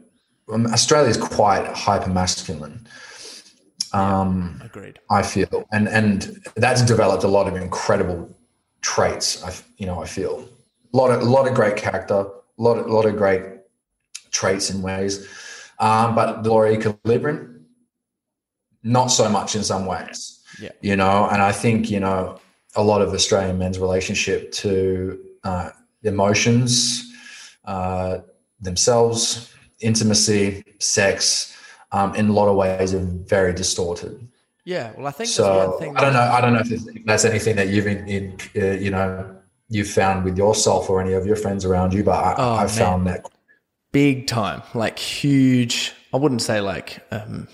[0.52, 2.86] um, Australia is quite hyper masculine.
[3.92, 4.98] Um, agreed.
[5.10, 8.36] I feel, and and that's developed a lot of incredible
[8.82, 9.42] traits.
[9.42, 10.48] I you know I feel
[10.92, 13.42] a lot of a lot of great character, a lot of a lot of great
[14.30, 15.26] traits in ways,
[15.80, 17.66] um, but the law equilibrium,
[18.82, 20.40] not so much in some ways.
[20.60, 22.38] Yeah, you know, and I think you know
[22.76, 25.70] a lot of Australian men's relationship to uh,
[26.04, 27.12] emotions,
[27.64, 28.18] uh,
[28.60, 31.56] themselves, intimacy, sex,
[31.92, 34.26] um, in a lot of ways are very distorted.
[34.64, 35.78] Yeah, well, I think so.
[35.80, 36.20] I don't know.
[36.20, 39.36] I don't know if that's anything that you've in, in uh, you know
[39.68, 42.66] you've found with yourself or any of your friends around you, but I, oh, I
[42.66, 43.24] found that
[43.92, 45.92] big time, like huge.
[46.12, 47.48] I wouldn't say like um,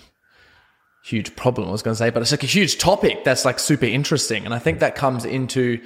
[1.03, 1.69] huge problem.
[1.69, 4.45] I was going to say, but it's like a huge topic that's like super interesting,
[4.45, 5.81] and I think that comes into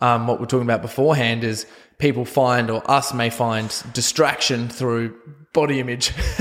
[0.00, 1.66] um, what we're talking about beforehand is
[1.98, 5.16] people find or us may find distraction through
[5.52, 6.12] body image.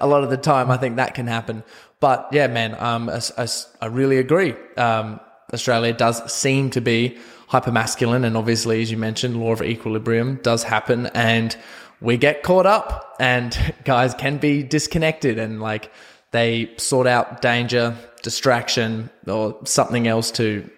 [0.00, 1.62] A lot of the time i think that can happen.
[2.00, 3.46] But yeah man um, I, I,
[3.80, 4.54] I really agree.
[4.76, 5.20] Um,
[5.52, 7.18] australia does seem to be
[7.50, 11.54] hypermasculine and obviously as you mentioned law of equilibrium does happen and
[12.00, 15.92] we get caught up and guys can be disconnected and like
[16.30, 20.68] they sort out danger distraction or something else to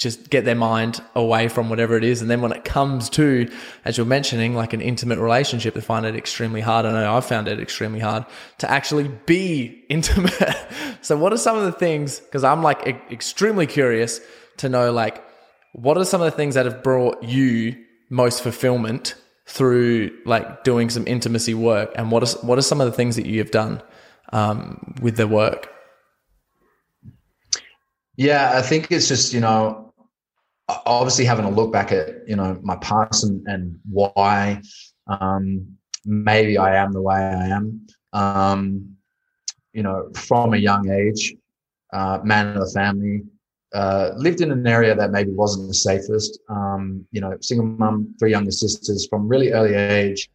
[0.00, 2.22] just get their mind away from whatever it is.
[2.22, 3.48] And then when it comes to,
[3.84, 6.86] as you're mentioning, like an intimate relationship, they find it extremely hard.
[6.86, 8.24] I know I've found it extremely hard
[8.58, 10.32] to actually be intimate.
[11.02, 14.20] so what are some of the things, because I'm like e- extremely curious
[14.56, 15.22] to know, like,
[15.74, 17.76] what are some of the things that have brought you
[18.08, 19.14] most fulfillment
[19.46, 21.92] through like doing some intimacy work?
[21.94, 23.82] And what is, what are some of the things that you have done
[24.32, 25.68] um, with the work?
[28.16, 29.89] Yeah, I think it's just, you know,
[30.86, 34.60] obviously having a look back at you know my past and, and why
[35.06, 35.66] um,
[36.04, 37.86] maybe I am the way I am.
[38.12, 38.96] Um,
[39.72, 41.34] you know, from a young age,
[41.92, 43.22] uh, man of the family,
[43.72, 46.40] uh, lived in an area that maybe wasn't the safest.
[46.48, 50.28] Um, you know, single mum, three younger sisters from really early age.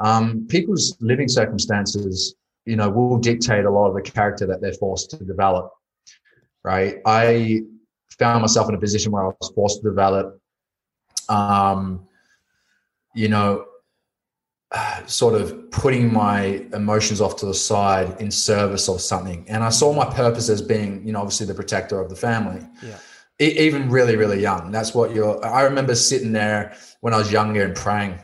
[0.00, 4.72] Um, people's living circumstances, you know, will dictate a lot of the character that they're
[4.74, 5.70] forced to develop.
[6.64, 6.98] Right.
[7.04, 7.62] I
[8.18, 10.40] found myself in a position where I was forced to develop,
[11.28, 12.06] um,
[13.14, 13.66] you know,
[15.06, 19.44] sort of putting my emotions off to the side in service of something.
[19.48, 22.66] And I saw my purpose as being, you know, obviously the protector of the family.
[22.82, 22.98] Yeah.
[23.38, 24.70] even really, really young.
[24.70, 25.44] That's what you're.
[25.44, 28.18] I remember sitting there when I was younger and praying,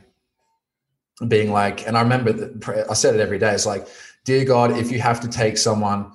[1.27, 3.53] being like, and I remember, that, I said it every day.
[3.53, 3.88] It's like,
[4.24, 6.12] dear God, if you have to take someone,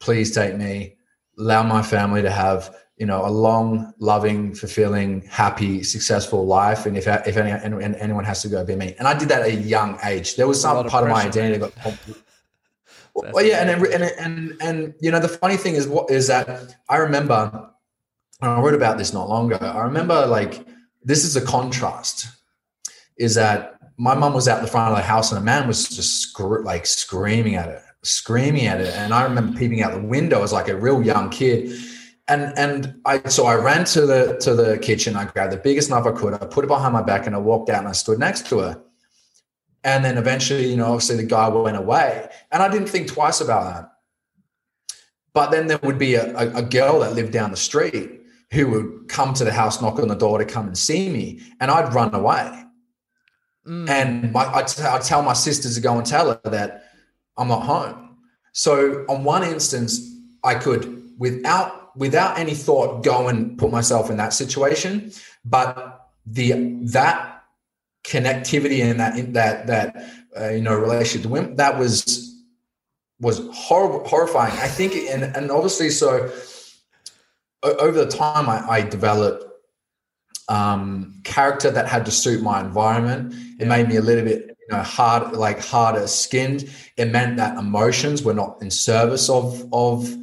[0.00, 0.96] please take me.
[1.38, 6.86] Allow my family to have you know a long loving fulfilling happy successful life.
[6.86, 7.52] And if if any,
[7.98, 8.94] anyone has to go be me.
[8.98, 10.36] And i did that at a young age.
[10.36, 11.72] There was some part of, my identity got
[13.16, 16.76] well yeah and, and and and you know the funny thing is what is that
[16.88, 17.70] i remember
[18.42, 20.66] i wrote about this not long ago i remember like
[21.02, 22.26] this is a contrast
[23.16, 25.88] is that my mom was out the front of the house and a man was
[25.88, 30.06] just scr- like screaming at her screaming at it and i remember peeping out the
[30.06, 31.72] window as like a real young kid
[32.28, 35.16] and and I so I ran to the to the kitchen.
[35.16, 36.34] I grabbed the biggest knife I could.
[36.34, 38.58] I put it behind my back, and I walked out and I stood next to
[38.60, 38.82] her.
[39.84, 43.40] And then eventually, you know, obviously the guy went away, and I didn't think twice
[43.40, 43.92] about that.
[45.32, 48.68] But then there would be a, a, a girl that lived down the street who
[48.70, 51.70] would come to the house, knock on the door to come and see me, and
[51.70, 52.64] I'd run away.
[53.66, 53.88] Mm.
[53.88, 56.84] And my, I'd, I'd tell my sisters to go and tell her that
[57.36, 58.16] I'm not home.
[58.52, 64.16] So on one instance, I could, without without any thought go and put myself in
[64.18, 65.12] that situation.
[65.44, 66.52] But the
[66.92, 67.44] that
[68.04, 72.34] connectivity and that that that uh, you know relationship to women that was
[73.20, 74.52] was horrible horrifying.
[74.52, 76.30] I think and and obviously so
[77.62, 79.44] over the time i, I developed
[80.48, 83.34] um, character that had to suit my environment.
[83.58, 86.70] It made me a little bit you know hard like harder skinned.
[86.96, 90.14] It meant that emotions were not in service of of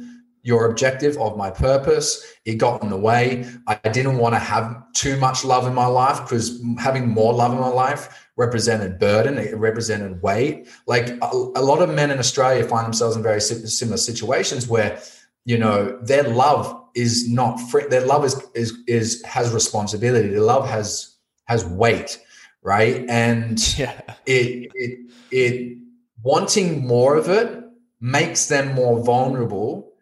[0.44, 2.22] your objective of my purpose.
[2.44, 3.46] It got in the way.
[3.66, 7.52] I didn't want to have too much love in my life because having more love
[7.52, 10.68] in my life represented burden, it represented weight.
[10.86, 15.00] Like a, a lot of men in Australia find themselves in very similar situations where,
[15.46, 17.86] you know, their love is not free.
[17.88, 20.28] Their love is is is has responsibility.
[20.28, 22.20] Their love has has weight,
[22.62, 23.04] right?
[23.08, 23.98] And yeah.
[24.26, 25.78] it it it
[26.22, 27.64] wanting more of it
[28.00, 29.93] makes them more vulnerable,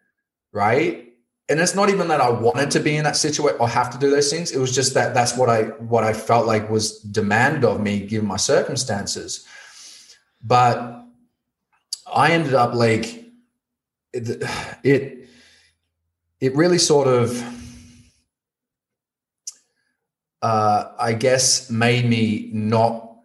[0.53, 1.09] right?
[1.49, 3.97] And it's not even that I wanted to be in that situation or have to
[3.97, 4.51] do those things.
[4.51, 7.99] It was just that that's what I what I felt like was demanded of me
[7.99, 9.45] given my circumstances.
[10.41, 11.03] But
[12.11, 13.25] I ended up like
[14.13, 14.43] it,
[14.83, 15.27] it
[16.39, 17.43] it really sort of
[20.41, 23.17] uh, I guess made me not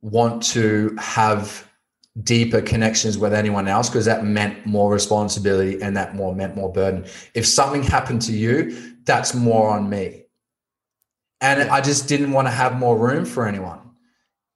[0.00, 1.66] want to have
[2.22, 6.70] deeper connections with anyone else because that meant more responsibility and that more meant more
[6.70, 7.06] burden.
[7.34, 10.24] If something happened to you, that's more on me.
[11.40, 13.80] And I just didn't want to have more room for anyone.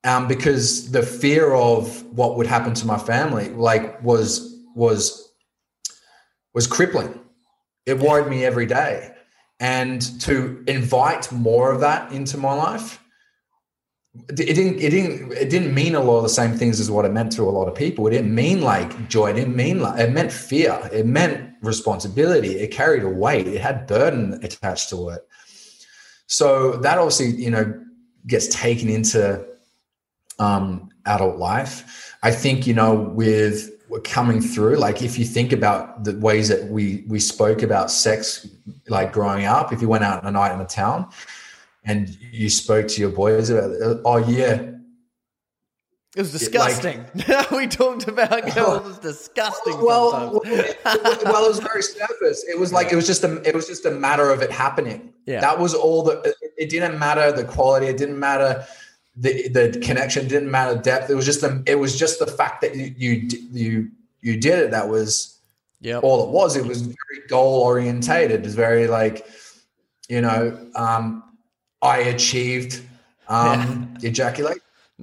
[0.04, 5.32] Um, because the fear of what would happen to my family like was was
[6.54, 7.18] was crippling
[7.86, 9.12] it worried me every day.
[9.60, 13.02] And to invite more of that into my life,
[14.28, 17.04] it didn't it didn't it didn't mean a lot of the same things as what
[17.04, 18.06] it meant to a lot of people.
[18.06, 19.30] It didn't mean like joy.
[19.30, 20.78] It didn't mean like it meant fear.
[20.92, 22.58] It meant responsibility.
[22.58, 23.46] It carried a weight.
[23.46, 25.26] It had burden attached to it.
[26.26, 27.80] So that obviously, you know,
[28.26, 29.44] gets taken into
[30.38, 32.14] um, adult life.
[32.22, 33.70] I think, you know, with
[34.02, 38.46] coming through like if you think about the ways that we we spoke about sex
[38.88, 41.08] like growing up if you went out on a night in a town
[41.86, 44.72] and you spoke to your boys about it, oh yeah
[46.16, 47.04] it was disgusting.
[47.28, 48.80] Like, we talked about girls.
[48.80, 49.78] It was disgusting.
[49.82, 52.42] Well, well, it, well, it was very surface.
[52.48, 55.12] It was like it was just a it was just a matter of it happening.
[55.26, 56.04] Yeah, that was all.
[56.04, 57.88] The it didn't matter the quality.
[57.88, 58.66] It didn't matter
[59.14, 61.10] the the connection didn't matter depth.
[61.10, 63.90] It was just the it was just the fact that you you you,
[64.22, 64.70] you did it.
[64.70, 65.38] That was
[65.82, 66.56] yeah all it was.
[66.56, 68.40] It was very goal orientated.
[68.40, 69.26] It was very like
[70.08, 71.24] you know um,
[71.86, 72.82] I achieved
[73.28, 74.08] um, yeah.
[74.08, 74.58] ejaculate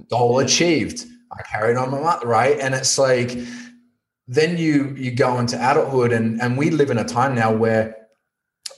[0.09, 1.05] goal achieved.
[1.31, 3.37] I carried on my mother, right, and it's like
[4.27, 7.95] then you you go into adulthood, and and we live in a time now where,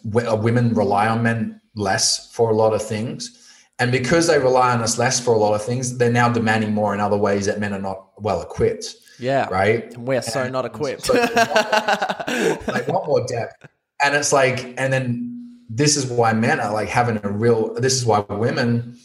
[0.04, 3.46] where women rely on men less for a lot of things
[3.78, 6.74] and because they rely on us less for a lot of things, they're now demanding
[6.74, 8.96] more in other ways that men are not well equipped.
[9.20, 9.48] Yeah.
[9.50, 9.94] Right.
[9.94, 11.06] And we're so not equipped.
[11.06, 13.68] So they, want they want more depth.
[14.02, 15.35] And it's like, and then
[15.76, 18.98] this is why men are like having a real, this is why women,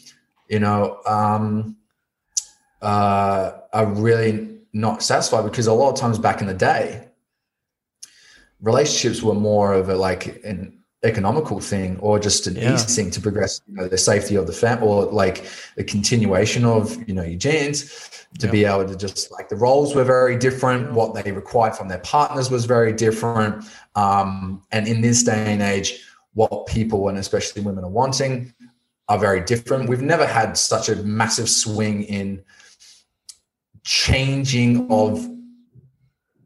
[0.47, 1.75] you know, um,
[2.81, 7.09] uh, are really not satisfied because a lot of times back in the day,
[8.61, 12.73] relationships were more of a like an economical thing or just an yeah.
[12.73, 16.63] easy thing to progress you know, the safety of the family or like the continuation
[16.63, 18.51] of you know your genes to yeah.
[18.51, 21.99] be able to just like the roles were very different what they required from their
[21.99, 25.99] partners was very different um, and in this day and age
[26.33, 28.53] what people and especially women are wanting
[29.09, 32.43] are very different we've never had such a massive swing in
[33.83, 35.27] changing of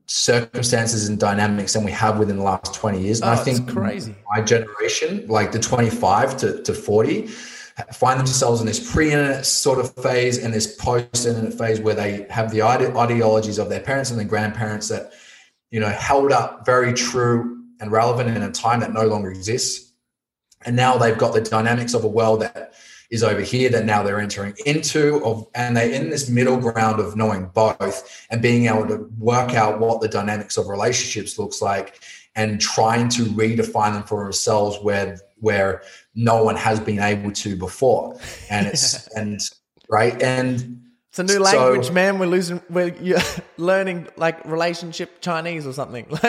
[0.07, 3.21] circumstances and dynamics than we have within the last 20 years.
[3.21, 4.15] And oh, I think crazy.
[4.35, 7.27] my generation, like the 25 to, to 40,
[7.93, 12.51] find themselves in this pre-internet sort of phase and this post-internet phase where they have
[12.51, 15.11] the ide- ideologies of their parents and their grandparents that,
[15.71, 19.93] you know, held up very true and relevant in a time that no longer exists.
[20.65, 22.73] And now they've got the dynamics of a world that
[23.11, 26.99] is over here that now they're entering into of and they're in this middle ground
[26.99, 31.61] of knowing both and being able to work out what the dynamics of relationships looks
[31.61, 31.99] like
[32.35, 35.83] and trying to redefine them for themselves where where
[36.15, 39.39] no one has been able to before and it's and
[39.87, 40.81] right and
[41.17, 42.19] it's a new language, so, man.
[42.19, 42.61] We're losing.
[42.69, 42.93] We're
[43.57, 46.05] learning like relationship Chinese or something.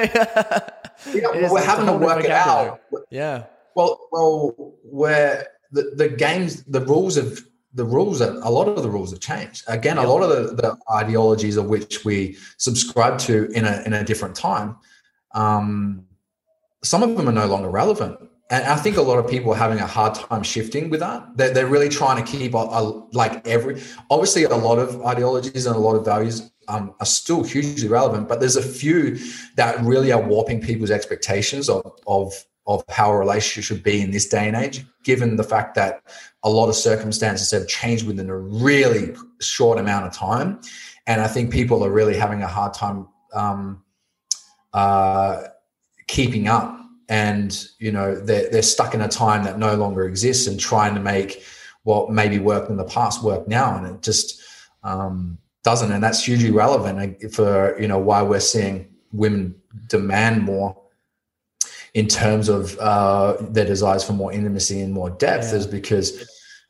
[1.13, 2.81] yeah, well, we're having to work it out.
[3.11, 3.45] Yeah.
[3.75, 4.55] Well, well,
[4.85, 9.11] we're the, the games, the rules of the rules are a lot of the rules
[9.11, 9.65] have changed.
[9.69, 13.93] Again, a lot of the, the ideologies of which we subscribe to in a in
[13.93, 14.77] a different time,
[15.35, 16.07] um,
[16.83, 18.19] some of them are no longer relevant.
[18.49, 21.37] And I think a lot of people are having a hard time shifting with that.
[21.37, 22.81] They're, they're really trying to keep a, a,
[23.13, 27.43] like every, obviously, a lot of ideologies and a lot of values um, are still
[27.43, 29.19] hugely relevant, but there's a few
[29.57, 32.33] that really are warping people's expectations of, of
[32.67, 36.03] of how a relationship should be in this day and age, given the fact that
[36.43, 40.61] a lot of circumstances have changed within a really short amount of time.
[41.07, 43.85] And I think people are really having a hard time um,
[44.73, 45.45] uh,
[46.09, 50.47] keeping up and you know they're, they're stuck in a time that no longer exists
[50.47, 51.45] and trying to make
[51.85, 54.43] what maybe worked in the past work now and it just
[54.83, 56.97] um, doesn't and that's hugely relevant
[57.33, 59.55] for you know why we're seeing women
[59.89, 60.71] demand more
[61.93, 65.59] in terms of uh, their desires for more intimacy and more depth yeah.
[65.59, 66.09] is because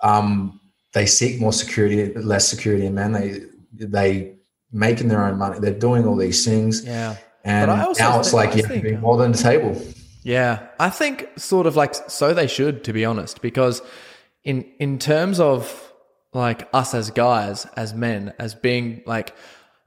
[0.02, 0.60] um,
[0.94, 3.40] they seek more security less security in men they
[3.72, 4.36] they
[4.72, 5.58] making their own money.
[5.58, 6.84] They're doing all these things.
[6.84, 7.16] Yeah.
[7.44, 9.80] And now it's like you have more than the table.
[10.24, 13.82] yeah, I think sort of like so they should, to be honest, because
[14.42, 15.85] in in terms of
[16.36, 19.34] like us as guys, as men, as being like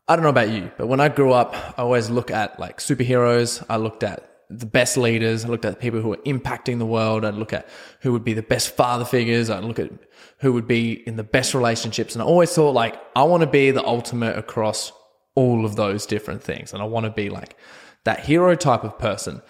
[0.09, 2.79] I don't know about you, but when I grew up, I always look at like
[2.79, 3.63] superheroes.
[3.69, 5.45] I looked at the best leaders.
[5.45, 7.23] I looked at people who are impacting the world.
[7.23, 7.69] I'd look at
[8.01, 9.51] who would be the best father figures.
[9.51, 9.91] I'd look at
[10.39, 12.15] who would be in the best relationships.
[12.15, 14.91] And I always thought like, I want to be the ultimate across
[15.35, 16.73] all of those different things.
[16.73, 17.55] And I want to be like
[18.05, 19.43] that hero type of person.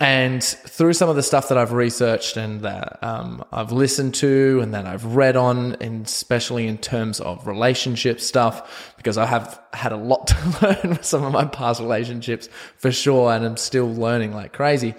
[0.00, 4.60] And through some of the stuff that I've researched and that um, I've listened to
[4.62, 9.60] and that I've read on, and especially in terms of relationship stuff, because I have
[9.74, 12.48] had a lot to learn with some of my past relationships
[12.78, 14.94] for sure, and I'm still learning like crazy.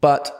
[0.00, 0.30] But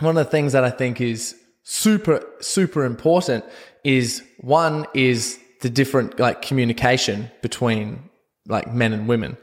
[0.00, 3.42] one of the things that I think is super, super important
[3.84, 8.10] is one is the different like communication between
[8.46, 9.38] like men and women.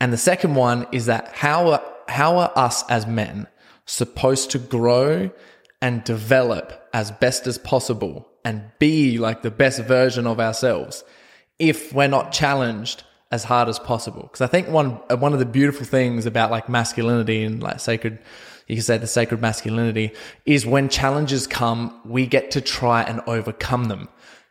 [0.00, 3.46] And the second one is that how how are us as men
[3.86, 5.30] supposed to grow
[5.80, 11.04] and develop as best as possible and be like the best version of ourselves
[11.58, 14.22] if we're not challenged as hard as possible?
[14.22, 17.80] Because I think one uh, one of the beautiful things about like masculinity and like
[17.80, 18.18] sacred
[18.66, 20.12] you can say the sacred masculinity
[20.46, 24.08] is when challenges come, we get to try and overcome them.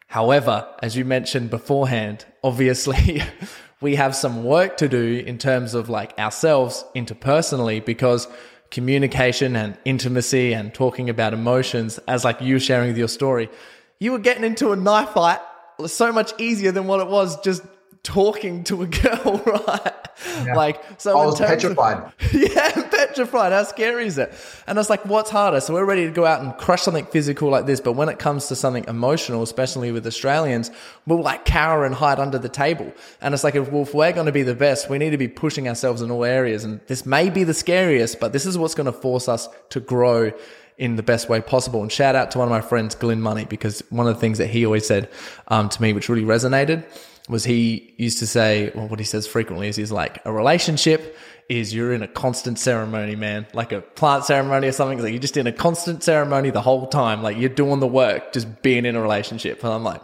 [0.07, 3.23] However, as you mentioned beforehand, obviously
[3.83, 8.27] we have some work to do in terms of like ourselves interpersonally because
[8.71, 13.49] communication and intimacy and talking about emotions as like you sharing your story
[13.99, 15.39] you were getting into a knife fight
[15.85, 17.61] so much easier than what it was just
[18.03, 19.93] talking to a girl, right?
[20.45, 20.55] Yeah.
[20.55, 21.97] Like, so I was petrified.
[21.97, 23.51] Of, yeah, petrified.
[23.51, 24.33] How scary is it?
[24.67, 25.59] And I was like, what's harder?
[25.59, 28.19] So we're ready to go out and crush something physical like this, but when it
[28.19, 30.69] comes to something emotional, especially with Australians,
[31.07, 32.93] we'll like cower and hide under the table.
[33.21, 35.17] And it's like, if, well, if we're going to be the best, we need to
[35.17, 36.63] be pushing ourselves in all areas.
[36.63, 39.79] And this may be the scariest, but this is what's going to force us to
[39.79, 40.31] grow
[40.77, 41.81] in the best way possible.
[41.81, 44.39] And shout out to one of my friends, Glenn Money, because one of the things
[44.39, 45.09] that he always said
[45.47, 46.85] um, to me, which really resonated,
[47.29, 51.17] was he used to say, well, what he says frequently is he's like, a relationship
[51.49, 55.01] is you're in a constant ceremony, man, like a plant ceremony or something.
[55.01, 57.21] Like you're just in a constant ceremony the whole time.
[57.21, 59.63] Like you're doing the work, just being in a relationship.
[59.63, 60.01] And I'm like,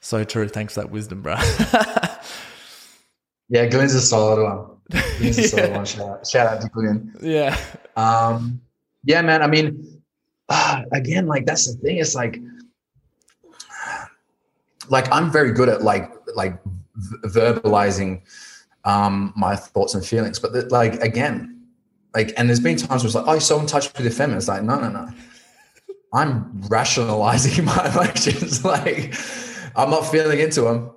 [0.00, 0.48] so true.
[0.48, 1.34] Thanks for that wisdom, bro.
[3.48, 4.76] yeah, Glenn's a solid one.
[5.18, 5.84] Glenn's a solid one.
[5.84, 7.14] Shout out, shout out to Glenn.
[7.20, 7.58] Yeah.
[7.96, 8.60] Um,
[9.04, 9.42] yeah, man.
[9.42, 10.02] I mean,
[10.48, 11.98] uh, again, like that's the thing.
[11.98, 12.40] It's like,
[14.88, 16.58] like I'm very good at like like
[17.26, 18.22] verbalizing
[18.84, 20.38] um, my thoughts and feelings.
[20.38, 21.66] But the, like again,
[22.14, 24.12] like and there's been times where it's like, oh, you're so in touch with your
[24.12, 24.44] feminine.
[24.46, 25.08] Like, no, no, no.
[26.12, 28.64] I'm rationalizing my emotions.
[28.64, 29.14] like
[29.76, 30.90] I'm not feeling into them.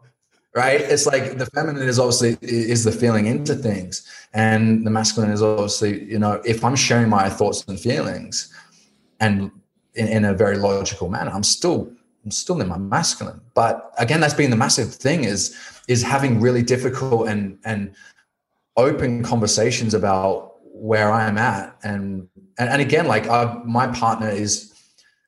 [0.56, 0.80] Right.
[0.80, 4.10] It's like the feminine is obviously is the feeling into things.
[4.34, 8.54] And the masculine is obviously, you know, if I'm sharing my thoughts and feelings
[9.20, 9.52] and
[9.96, 11.92] in, in a very logical manner, I'm still
[12.26, 13.40] I'm still in my masculine.
[13.54, 15.56] But again, that's been the massive thing is
[15.88, 17.94] is having really difficult and and
[18.76, 21.78] open conversations about where I'm at.
[21.84, 24.74] And and, and again, like I, my partner is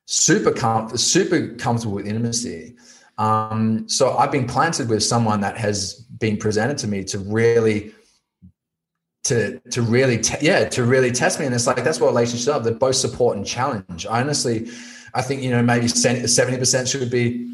[0.06, 2.76] super com- super comfortable with intimacy.
[3.16, 7.92] Um, so I've been planted with someone that has been presented to me to really
[9.24, 12.48] to to really te- yeah to really test me and it's like that's what relationships
[12.48, 14.70] are they're both support and challenge I honestly
[15.14, 17.52] I think you know maybe seventy percent should be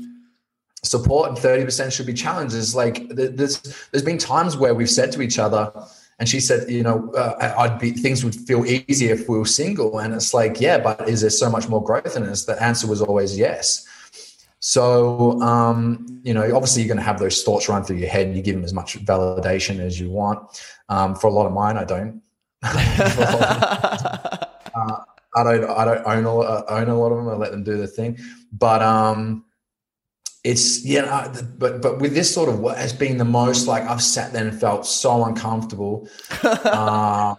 [0.83, 2.75] support and thirty percent should be challenges.
[2.75, 5.73] Like there's there's been times where we've said to each other,
[6.19, 9.47] and she said, you know, uh, I'd be things would feel easier if we were
[9.47, 12.45] single, and it's like, yeah, but is there so much more growth in us?
[12.45, 13.87] The answer was always yes.
[14.61, 18.29] So, um, you know, obviously you're going to have those thoughts run through your head.
[18.29, 20.41] And you give them as much validation as you want.
[20.89, 22.23] Um, for a lot of mine, I don't.
[25.35, 27.28] uh, I don't I don't own a, own a lot of them.
[27.28, 28.18] I let them do the thing,
[28.53, 29.45] but um,
[30.45, 31.32] it's yeah.
[31.59, 34.47] But but with this sort of what has been the most like I've sat there
[34.47, 36.09] and felt so uncomfortable.
[36.43, 37.35] uh,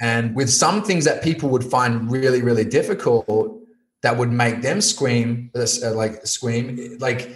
[0.00, 3.26] and with some things that people would find really really difficult,
[4.02, 7.30] that would make them scream uh, like scream like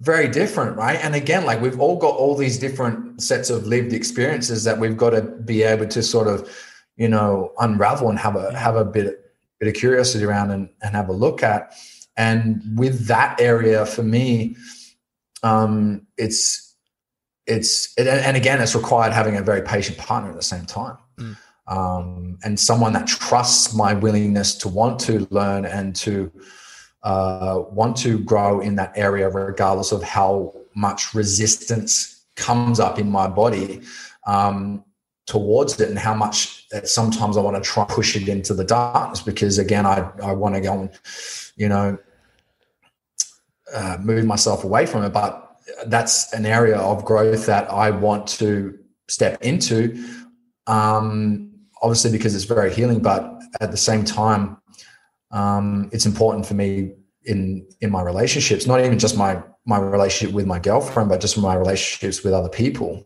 [0.00, 3.92] very different right and again like we've all got all these different sets of lived
[3.92, 6.50] experiences that we've got to be able to sort of
[6.96, 10.94] you know, unravel and have a have a bit bit of curiosity around and, and
[10.94, 11.74] have a look at.
[12.16, 14.56] And with that area for me,
[15.42, 16.76] um, it's
[17.46, 20.96] it's and again, it's required having a very patient partner at the same time.
[21.18, 21.36] Mm.
[21.66, 26.30] Um, and someone that trusts my willingness to want to learn and to
[27.02, 33.10] uh, want to grow in that area, regardless of how much resistance comes up in
[33.10, 33.80] my body
[34.26, 34.84] um,
[35.26, 39.20] towards it, and how much sometimes I want to try push it into the darkness
[39.20, 40.90] because again, I I want to go and
[41.56, 41.98] you know
[43.72, 48.26] uh, move myself away from it, but that's an area of growth that I want
[48.38, 50.04] to step into.
[50.66, 51.52] Um,
[51.82, 54.56] obviously, because it's very healing, but at the same time,
[55.30, 56.92] um, it's important for me
[57.24, 61.38] in in my relationships, not even just my my relationship with my girlfriend, but just
[61.38, 63.04] my relationships with other people.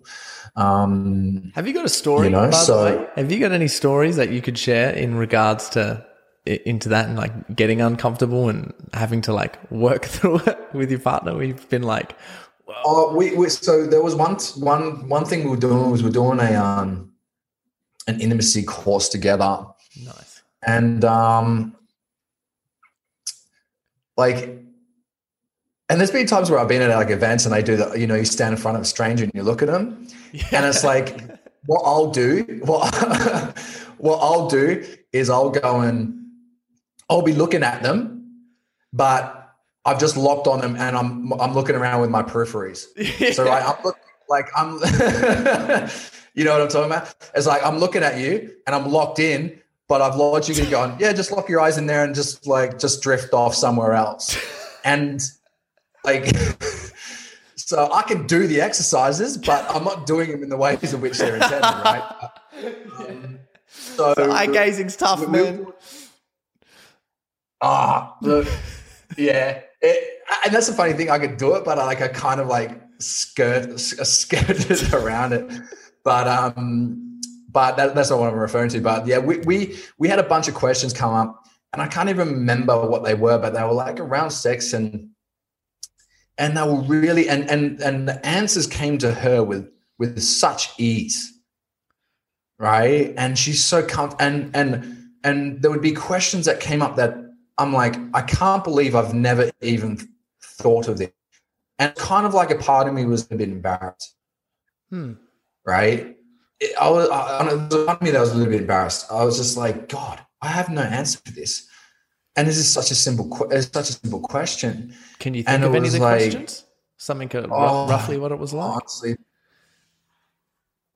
[0.57, 2.26] Um, Have you got a story?
[2.26, 6.05] You know, so have you got any stories that you could share in regards to
[6.46, 11.01] into that and like getting uncomfortable and having to like work through it with your
[11.01, 11.36] partner?
[11.36, 12.16] We've been like,
[12.84, 16.11] Oh, we, we, so there was one one one thing we were doing was we're
[16.11, 17.12] doing a um
[18.07, 19.64] an intimacy course together.
[20.05, 20.42] Nice.
[20.66, 21.76] And um
[24.16, 24.59] like
[25.90, 28.07] and there's been times where I've been at like events and they do that, you
[28.07, 30.07] know, you stand in front of a stranger and you look at them.
[30.32, 30.44] Yeah.
[30.52, 31.20] And it's like
[31.66, 32.94] what I'll do, what
[33.98, 36.14] what I'll do is I'll go and
[37.10, 38.46] I'll be looking at them,
[38.92, 39.54] but
[39.84, 42.86] I've just locked on them and I'm I'm looking around with my peripheries.
[42.96, 43.30] Yeah.
[43.32, 43.96] So right, I'm look,
[44.28, 44.74] like I'm
[46.34, 47.14] you know what I'm talking about?
[47.34, 51.12] It's like I'm looking at you and I'm locked in, but I've logically gone, yeah,
[51.12, 54.36] just lock your eyes in there and just like just drift off somewhere else.
[54.84, 55.22] And
[56.04, 56.34] like
[57.68, 61.02] so I can do the exercises, but I'm not doing them in the ways in
[61.02, 62.30] which they're intended, right?
[62.98, 63.38] Um,
[63.68, 65.66] so, so eye gazing's tough, man.
[67.60, 68.48] Ah, look,
[69.18, 69.60] yeah.
[69.82, 71.10] It, and that's the funny thing.
[71.10, 75.52] I could do it, but I like I kind of like skirt skirted around it.
[76.04, 78.80] But um, but that, that's not what I'm referring to.
[78.80, 81.44] But yeah, we we we had a bunch of questions come up,
[81.74, 85.10] and I can't even remember what they were, but they were like around sex and
[86.39, 90.70] and they were really and and and the answers came to her with with such
[90.78, 91.32] ease,
[92.59, 93.12] right?
[93.16, 97.16] And she's so comfortable, and and and there would be questions that came up that
[97.59, 99.99] I'm like, I can't believe I've never even
[100.43, 101.11] thought of this.
[101.78, 104.14] And kind of like a part of me was a bit embarrassed.
[104.91, 105.14] Hmm.
[105.66, 106.16] Right?
[106.61, 109.07] It, I was, I, there part of me that was a little bit embarrassed.
[109.11, 111.67] I was just like, God, I have no answer for this.
[112.36, 114.94] And this is such a simple, it's uh, such a simple question.
[115.18, 116.64] Can you think and of any of the like, questions?
[116.96, 118.70] Something oh, roughly what it was like?
[118.70, 119.16] Honestly,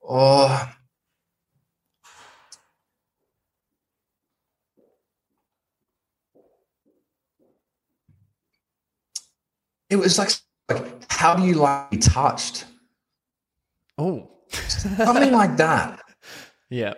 [0.07, 0.71] oh,
[9.89, 10.31] it was like,
[10.69, 12.65] like how do you like be touched?
[13.97, 15.99] Oh, something like that.
[16.69, 16.95] Yeah.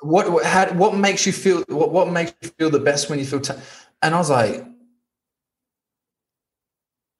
[0.00, 1.64] What what, how, what makes you feel?
[1.68, 3.40] What, what makes you feel the best when you feel?
[3.40, 3.54] T-
[4.02, 4.64] and I was like,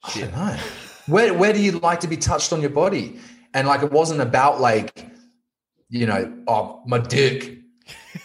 [0.03, 0.59] I don't know.
[1.07, 3.19] Where where do you like to be touched on your body?
[3.55, 5.07] And like, it wasn't about like,
[5.89, 7.59] you know, oh my dick,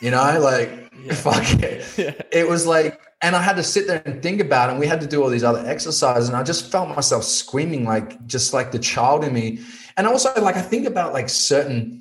[0.02, 1.14] you know, like yeah.
[1.14, 1.98] fuck it.
[1.98, 2.14] Yeah.
[2.32, 4.72] It was like and I had to sit there and think about it.
[4.72, 6.28] And we had to do all these other exercises.
[6.28, 9.60] And I just felt myself screaming, like just like the child in me.
[9.96, 12.01] And also, like, I think about like certain,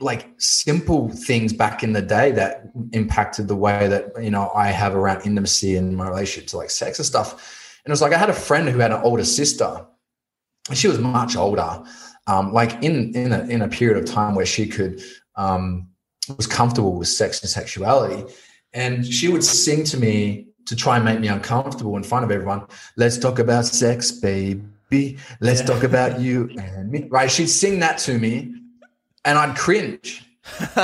[0.00, 4.68] like simple things back in the day that impacted the way that, you know, I
[4.68, 7.32] have around intimacy and my relationship to like sex and stuff.
[7.84, 9.86] And it was like I had a friend who had an older sister.
[10.68, 11.82] And she was much older,
[12.26, 15.02] um, like in in a, in a period of time where she could
[15.34, 15.88] um,
[16.36, 18.24] was comfortable with sex and sexuality
[18.72, 22.30] and she would sing to me to try and make me uncomfortable in front of
[22.30, 22.66] everyone.
[22.96, 25.18] Let's talk about sex, baby.
[25.40, 25.66] Let's yeah.
[25.66, 27.08] talk about you and me.
[27.10, 27.30] Right?
[27.30, 28.54] She'd sing that to me,
[29.24, 30.24] and I'd cringe.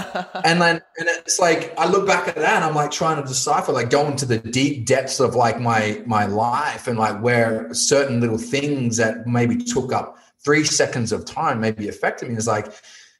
[0.45, 3.27] and then and it's like I look back at that and I'm like trying to
[3.27, 7.73] decipher, like going to the deep depths of like my my life and like where
[7.73, 12.37] certain little things that maybe took up three seconds of time maybe affected me.
[12.37, 12.67] Is like,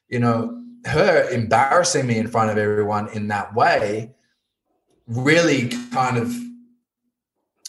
[0.07, 4.13] you know, her embarrassing me in front of everyone in that way
[5.07, 6.33] really kind of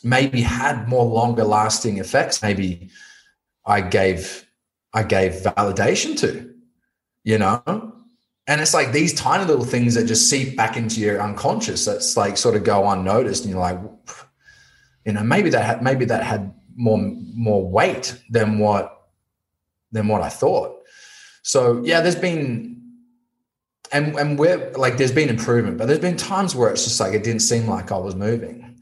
[0.03, 2.89] maybe had more longer lasting effects maybe
[3.67, 4.47] i gave
[4.95, 6.55] i gave validation to
[7.27, 7.63] you know
[8.49, 12.17] and it's like these tiny little things that just seep back into your unconscious that's
[12.17, 13.79] like sort of go unnoticed and you're like
[15.05, 16.99] you know maybe that had maybe that had more
[17.35, 19.09] more weight than what
[19.93, 20.83] than what i thought
[21.43, 22.77] so yeah there's been
[23.93, 27.15] and and we're like there's been improvement, but there's been times where it's just like
[27.15, 28.79] it didn't seem like I was moving.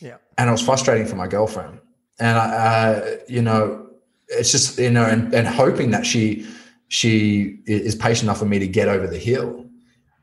[0.00, 0.16] Yeah.
[0.38, 1.80] And it was frustrating for my girlfriend.
[2.18, 3.88] And I, uh, you know,
[4.28, 6.46] it's just, you know, and, and hoping that she
[6.88, 9.66] she is patient enough for me to get over the hill.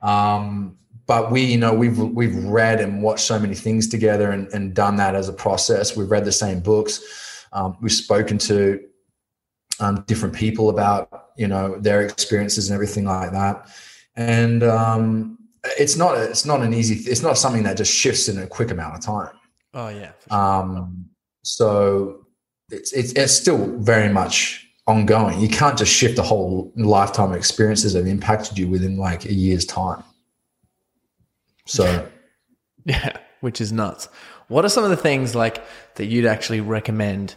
[0.01, 4.47] Um, but we, you know, we've we've read and watched so many things together and,
[4.53, 5.97] and done that as a process.
[5.97, 7.45] We've read the same books.
[7.51, 8.79] Um, we've spoken to
[9.79, 13.69] um, different people about you know their experiences and everything like that.
[14.15, 15.37] And um,
[15.77, 17.09] it's not it's not an easy.
[17.09, 19.35] It's not something that just shifts in a quick amount of time.
[19.73, 20.11] Oh yeah.
[20.29, 20.37] Sure.
[20.37, 21.09] Um,
[21.43, 22.27] so
[22.71, 25.39] it's, it's it's still very much ongoing.
[25.39, 29.25] You can't just shift a whole lifetime of experiences that have impacted you within like
[29.25, 30.03] a year's time.
[31.65, 32.07] So,
[32.85, 34.09] yeah, which is nuts.
[34.47, 35.63] What are some of the things like
[35.95, 37.35] that you'd actually recommend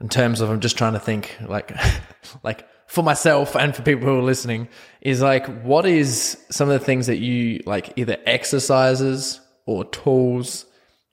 [0.00, 0.50] in terms of?
[0.50, 1.72] I'm just trying to think like,
[2.42, 4.68] like for myself and for people who are listening
[5.00, 10.64] is like, what is some of the things that you like either exercises or tools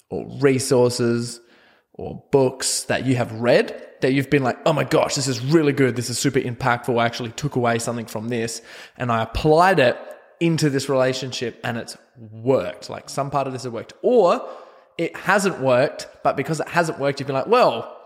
[0.10, 1.42] or resources
[1.94, 5.44] or books that you have read that you've been like, oh my gosh, this is
[5.44, 5.96] really good.
[5.96, 7.00] This is super impactful.
[7.00, 8.62] I actually took away something from this
[8.98, 9.98] and I applied it
[10.40, 12.90] into this relationship and it's worked.
[12.90, 13.94] Like some part of this has worked.
[14.02, 14.48] Or
[14.98, 17.98] it hasn't worked, but because it hasn't worked, you've been like, well,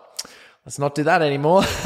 [0.65, 1.61] let's not do that anymore.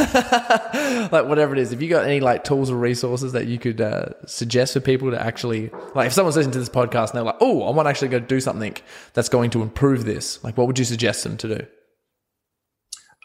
[1.11, 1.71] like whatever it is.
[1.71, 5.11] If you got any like tools or resources that you could uh, suggest for people
[5.11, 7.85] to actually, like if someone's listening to this podcast and they're like, oh, I want
[7.85, 8.75] to actually go do something
[9.13, 11.65] that's going to improve this, like what would you suggest them to do?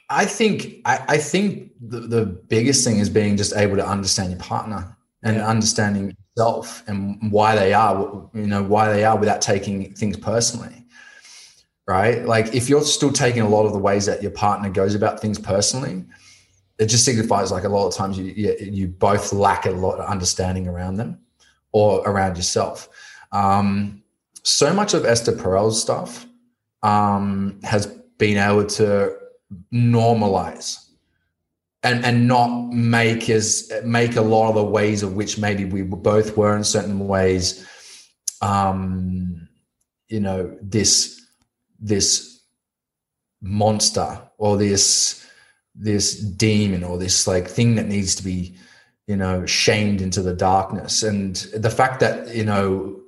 [0.09, 4.31] I think I, I think the, the biggest thing is being just able to understand
[4.31, 5.49] your partner and yeah.
[5.49, 10.85] understanding yourself and why they are, you know, why they are without taking things personally.
[11.89, 12.25] Right.
[12.25, 15.21] Like if you're still taking a lot of the ways that your partner goes about
[15.21, 16.05] things personally,
[16.79, 19.99] it just signifies like a lot of times you, you, you both lack a lot
[19.99, 21.21] of understanding around them
[21.73, 22.89] or around yourself.
[23.33, 24.03] Um,
[24.43, 26.27] so much of Esther Perel's stuff
[26.83, 27.87] um, has
[28.19, 29.17] been able to
[29.73, 30.85] normalize
[31.83, 35.83] and and not make as make a lot of the ways of which maybe we
[35.83, 37.67] both were in certain ways
[38.43, 39.49] um
[40.09, 41.21] you know this
[41.79, 42.43] this
[43.41, 45.27] monster or this
[45.75, 48.57] this demon or this like thing that needs to be
[49.07, 51.03] you know shamed into the darkness.
[51.03, 53.01] And the fact that you know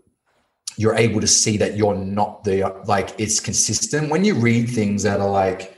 [0.76, 4.10] you're able to see that you're not the like it's consistent.
[4.10, 5.77] When you read things that are like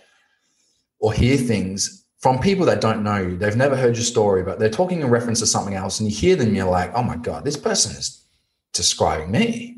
[1.01, 3.37] or hear things from people that don't know you.
[3.37, 6.15] They've never heard your story, but they're talking in reference to something else, and you
[6.15, 8.25] hear them, you're like, oh my God, this person is
[8.73, 9.77] describing me.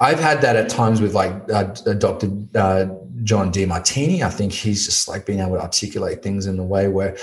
[0.00, 2.30] I've had that at times with like uh, uh Dr.
[2.54, 2.86] Uh,
[3.22, 4.22] John Demartini.
[4.22, 7.16] I think he's just like being able to articulate things in a way where,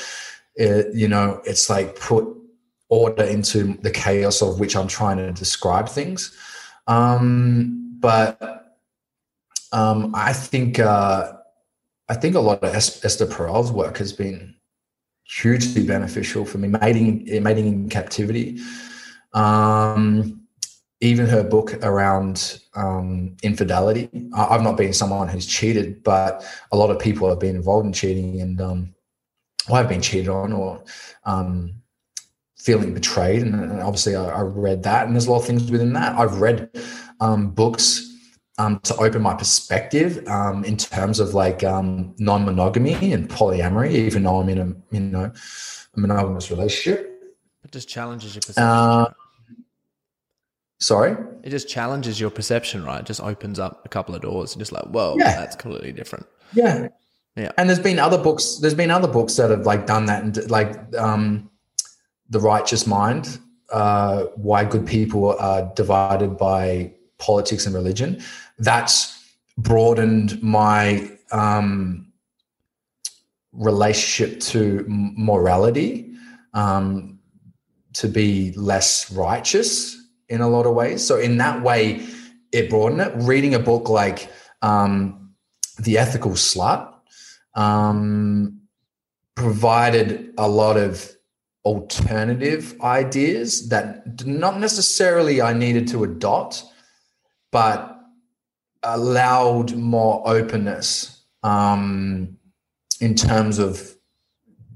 [0.55, 2.26] it, uh, you know, it's like put
[2.88, 6.36] order into the chaos of which I'm trying to describe things.
[6.88, 8.78] Um, but
[9.72, 11.34] um, I think uh,
[12.10, 14.55] I think a lot of Esther Perel's work has been
[15.24, 18.60] hugely beneficial for me, mating, mating in captivity.
[19.34, 20.41] Um,
[21.01, 24.10] even her book around um, infidelity.
[24.36, 27.93] I've not been someone who's cheated, but a lot of people have been involved in
[27.93, 28.95] cheating, and um,
[29.70, 30.84] well, I've been cheated on or
[31.24, 31.76] um,
[32.57, 33.43] feeling betrayed.
[33.43, 36.18] And, obviously, I, I, read that, and there's a lot of things within that.
[36.18, 36.70] I've read
[37.22, 38.09] um, books
[38.60, 44.24] um, to open my perspective um, in terms of like um, non-monogamy and polyamory, even
[44.24, 45.32] though I'm in a you know
[45.95, 47.05] a monogamous relationship.
[47.64, 48.64] It just challenges your perception.
[48.64, 49.14] Uh,
[50.80, 51.18] sorry.
[51.43, 52.99] It just challenges your perception, right?
[52.99, 55.36] It just opens up a couple of doors and just like, whoa, yeah.
[55.39, 56.26] that's completely different.
[56.53, 56.89] Yeah.
[57.36, 57.51] Yeah.
[57.57, 58.57] And there's been other books.
[58.57, 61.49] There's been other books that have like done that, and like um,
[62.30, 63.39] the Righteous Mind,
[63.72, 68.22] uh, why good people are divided by politics and religion
[68.60, 69.16] that's
[69.57, 72.12] broadened my um,
[73.51, 76.14] relationship to morality
[76.53, 77.20] um,
[77.93, 79.97] to be less righteous
[80.30, 81.05] in a lot of ways.
[81.05, 82.05] So in that way,
[82.51, 83.14] it broadened it.
[83.16, 84.32] Reading a book like
[84.62, 85.34] um,
[85.80, 86.93] The Ethical Slut
[87.55, 88.62] um,
[89.36, 91.12] provided a lot of
[91.66, 96.64] alternative ideas that not necessarily I needed to adopt,
[97.51, 97.98] but
[98.84, 102.38] allowed more openness um,
[103.01, 103.95] in terms of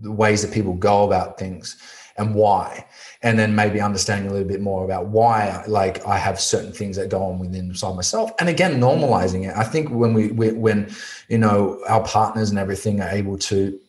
[0.02, 1.78] the ways that people go about things
[2.18, 2.86] and why.
[3.22, 6.96] And then maybe understanding a little bit more about why like i have certain things
[6.98, 9.56] that go on within inside myself and again normalizing it.
[9.56, 10.94] I think when we, we when
[11.30, 13.80] you know our partners and everything are able to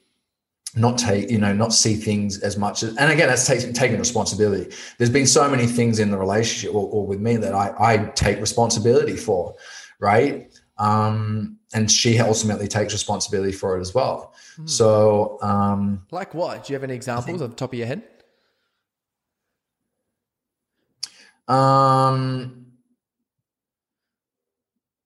[0.77, 3.99] not take you know not see things as much as and again that's taking taking
[3.99, 4.75] responsibility.
[4.99, 7.97] There's been so many things in the relationship or, or with me that I, I
[8.15, 9.55] take responsibility for
[10.01, 10.53] right?
[10.79, 14.35] Um and she ultimately takes responsibility for it as well.
[14.57, 14.67] Hmm.
[14.67, 16.65] so um like what?
[16.65, 18.03] Do you have any examples think, the top of your head?
[21.49, 22.67] Um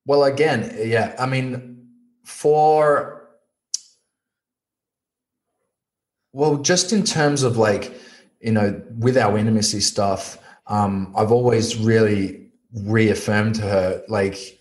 [0.06, 1.86] well again yeah i mean
[2.24, 3.18] for
[6.32, 7.98] Well, just in terms of like,
[8.40, 14.57] you know, with our intimacy stuff, um, I've always really reaffirmed to her, like,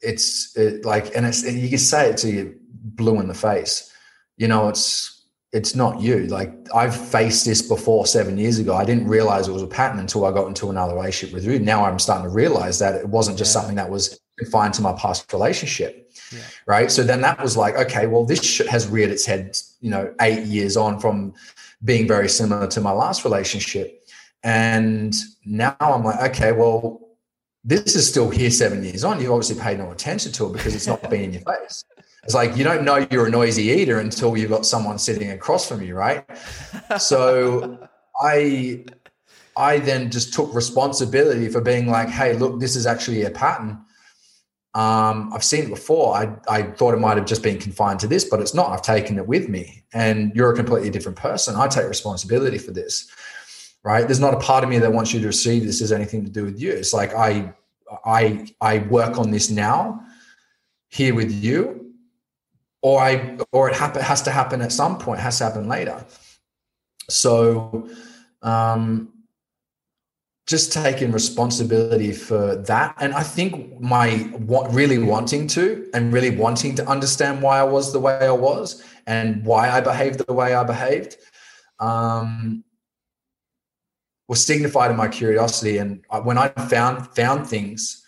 [0.00, 3.92] it's it, like, and it's, you can say it to you blue in the face,
[4.36, 5.14] you know, it's,
[5.52, 6.26] it's not you.
[6.26, 8.74] Like I've faced this before seven years ago.
[8.74, 11.58] I didn't realize it was a pattern until I got into another relationship with you.
[11.58, 13.60] Now I'm starting to realize that it wasn't just yeah.
[13.60, 16.12] something that was confined to my past relationship.
[16.30, 16.40] Yeah.
[16.66, 16.90] Right.
[16.90, 20.44] So then that was like, okay, well, this has reared its head, you know, eight
[20.44, 21.32] years on from
[21.82, 24.06] being very similar to my last relationship.
[24.44, 25.14] And
[25.46, 27.07] now I'm like, okay, well,
[27.64, 29.20] this is still here seven years on.
[29.20, 31.84] You've obviously paid no attention to it because it's not been in your face.
[32.24, 35.68] It's like you don't know you're a noisy eater until you've got someone sitting across
[35.68, 36.24] from you, right?
[36.98, 37.88] So
[38.20, 38.84] I
[39.56, 43.84] I then just took responsibility for being like, hey, look, this is actually a pattern.
[44.74, 46.14] Um, I've seen it before.
[46.14, 48.70] I, I thought it might have just been confined to this, but it's not.
[48.70, 51.56] I've taken it with me, and you're a completely different person.
[51.56, 53.10] I take responsibility for this,
[53.84, 54.06] right?
[54.06, 56.30] There's not a part of me that wants you to receive this as anything to
[56.30, 56.72] do with you.
[56.72, 57.52] It's like I,
[58.04, 60.04] I, I work on this now,
[60.88, 61.94] here with you,
[62.82, 65.20] or I, or it happen, has to happen at some point.
[65.20, 66.04] Has to happen later.
[67.08, 67.88] So,
[68.42, 69.12] um,
[70.48, 74.16] just taking responsibility for that and i think my
[74.46, 78.30] what really wanting to and really wanting to understand why i was the way i
[78.30, 81.18] was and why i behaved the way i behaved
[81.80, 82.64] um,
[84.28, 85.78] was signified in my curiosity.
[85.78, 88.04] And when i found found things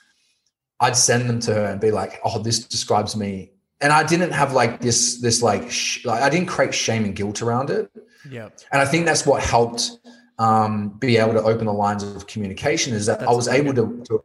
[0.80, 3.52] i'd send them to her and be like oh this describes me.
[3.80, 7.16] And i didn't have like this this like, sh- like i didn't create shame and
[7.16, 7.90] guilt around it.
[8.28, 9.98] Yeah and i think that's what helped
[10.38, 13.74] um, be able to open the lines of communication is that That's I was able
[13.74, 14.22] to, to,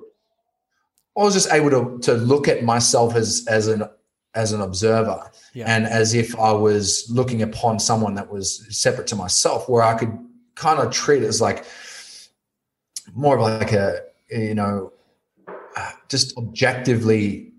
[1.18, 3.84] I was just able to to look at myself as as an
[4.34, 5.30] as an observer.
[5.54, 5.74] Yeah.
[5.74, 9.94] and as if I was looking upon someone that was separate to myself, where I
[9.94, 10.18] could
[10.56, 11.66] kind of treat it as like
[13.16, 14.92] more of like a you know
[16.08, 17.52] just objectively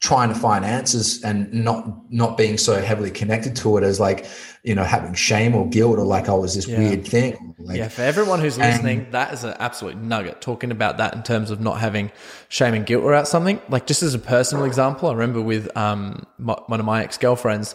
[0.00, 4.26] trying to find answers and not not being so heavily connected to it as like
[4.62, 6.78] you know having shame or guilt or like oh was this yeah.
[6.78, 10.98] weird thing like, yeah for everyone who's listening that is an absolute nugget talking about
[10.98, 12.12] that in terms of not having
[12.48, 16.26] shame and guilt about something like just as a personal example i remember with um
[16.38, 17.74] my, one of my ex-girlfriends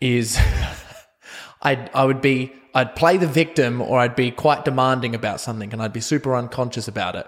[0.00, 0.36] is
[1.62, 5.72] i i would be i'd play the victim or i'd be quite demanding about something
[5.72, 7.26] and i'd be super unconscious about it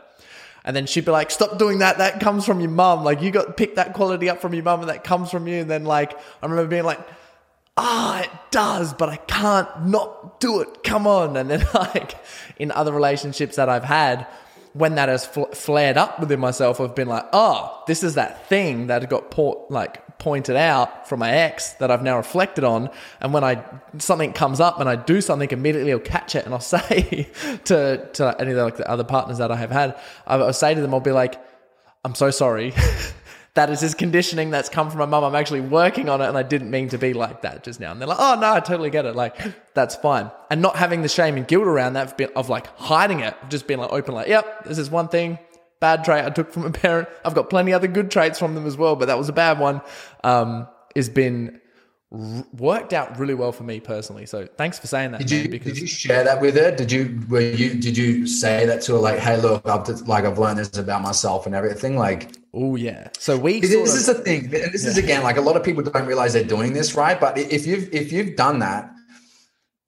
[0.64, 1.98] and then she'd be like, stop doing that.
[1.98, 3.02] That comes from your mum.
[3.02, 5.60] Like, you got picked that quality up from your mum and that comes from you.
[5.60, 7.00] And then, like, I remember being like,
[7.76, 10.84] ah, it does, but I can't not do it.
[10.84, 11.36] Come on.
[11.36, 12.14] And then, like,
[12.58, 14.26] in other relationships that I've had,
[14.74, 18.46] when that has fl- flared up within myself, I've been like, oh, this is that
[18.48, 22.90] thing that got port, like pointed out from my ex that I've now reflected on.
[23.20, 23.64] And when I
[23.98, 27.28] something comes up and I do something, immediately I'll catch it and I'll say
[27.64, 30.74] to to any of the, like the other partners that I have had, I'll say
[30.74, 31.42] to them, I'll be like,
[32.04, 32.72] I'm so sorry.
[33.54, 35.24] that is his conditioning that's come from my mum.
[35.24, 37.90] I'm actually working on it and I didn't mean to be like that just now.
[37.90, 39.16] And they're like, oh no, I totally get it.
[39.16, 39.36] Like,
[39.74, 40.30] that's fine.
[40.50, 43.80] And not having the shame and guilt around that of like hiding it, just being
[43.80, 45.38] like open, like, yep, this is one thing
[45.80, 47.08] bad trait I took from a parent.
[47.24, 49.58] I've got plenty other good traits from them as well, but that was a bad
[49.58, 49.80] one.
[50.22, 51.60] Um, has been
[52.12, 54.26] r- worked out really well for me personally.
[54.26, 55.20] So thanks for saying that.
[55.20, 56.70] Did you because- did you share that with her?
[56.70, 60.06] Did you were you did you say that to her like, hey, look, I've just,
[60.06, 61.96] like I've learned this about myself and everything?
[61.96, 63.08] Like, oh yeah.
[63.18, 64.90] So we this, this is the thing, and this yeah.
[64.90, 67.66] is again like a lot of people don't realize they're doing this right, but if
[67.66, 68.90] you've if you've done that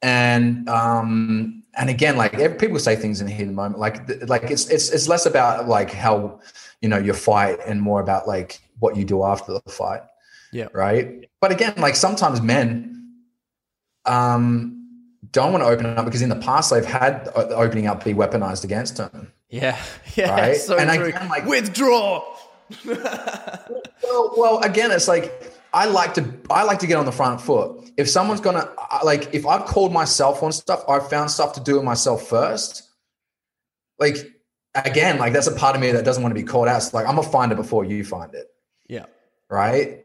[0.02, 3.78] and um and again, like every, people say things in the heat of the moment,
[3.78, 6.40] like like it's it's it's less about like how
[6.80, 10.02] you know you fight and more about like what you do after the fight.
[10.52, 10.68] Yeah.
[10.74, 11.30] Right.
[11.40, 12.90] But again, like sometimes men
[14.04, 14.78] um
[15.30, 18.12] don't want to open up because in the past they've had the opening up be
[18.12, 19.32] weaponized against them.
[19.48, 19.80] Yeah.
[20.14, 20.30] Yeah.
[20.30, 20.56] Right.
[20.56, 21.08] So and true.
[21.08, 22.22] again, like withdraw.
[22.84, 27.40] well, well, again, it's like I like to I like to get on the front
[27.40, 27.90] foot.
[27.96, 28.68] If someone's gonna
[29.04, 32.90] like, if I've called myself on stuff, I've found stuff to do with myself first.
[33.98, 34.16] Like
[34.74, 36.76] again, like that's a part of me that doesn't want to be called out.
[36.76, 38.48] It's like I'm gonna find it before you find it.
[38.88, 39.06] Yeah.
[39.48, 40.04] Right.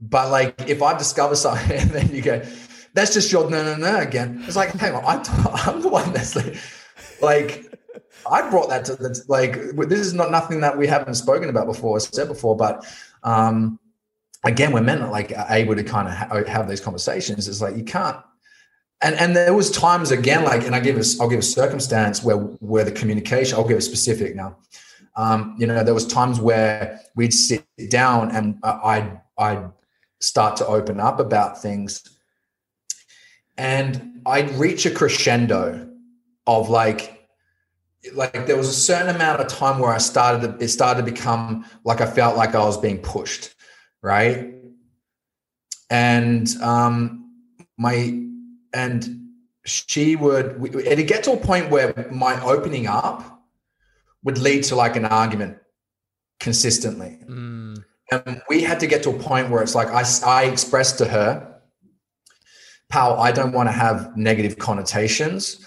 [0.00, 2.42] But like if I discover something and then you go,
[2.94, 4.42] that's just your no, no, no again.
[4.46, 6.56] It's like, hang on, I, am the one that's like,
[7.20, 7.72] like,
[8.30, 9.54] I brought that to the, like,
[9.88, 12.84] this is not nothing that we haven't spoken about before, or said before, but,
[13.22, 13.78] um,
[14.48, 17.84] again, men are like able to kind of ha- have these conversations, it's like, you
[17.84, 18.16] can't,
[19.00, 22.24] and and there was times again, like, and I give us, I'll give a circumstance
[22.24, 24.56] where where the communication, I'll give a specific now.
[25.14, 29.70] Um, you know, there was times where we'd sit down and I'd I'd
[30.20, 32.02] start to open up about things,
[33.56, 35.90] and I'd reach a crescendo
[36.46, 37.28] of like
[38.14, 41.10] like there was a certain amount of time where I started to, it started to
[41.10, 43.54] become like I felt like I was being pushed,
[44.02, 44.54] right?
[45.90, 47.18] And um
[47.78, 48.20] my
[48.74, 49.28] and
[49.64, 53.42] she would it'd get to a point where my opening up
[54.24, 55.58] would lead to like an argument
[56.40, 57.82] consistently mm.
[58.10, 61.04] and we had to get to a point where it's like i, I expressed to
[61.06, 61.60] her
[62.88, 65.64] pal i don't want to have negative connotations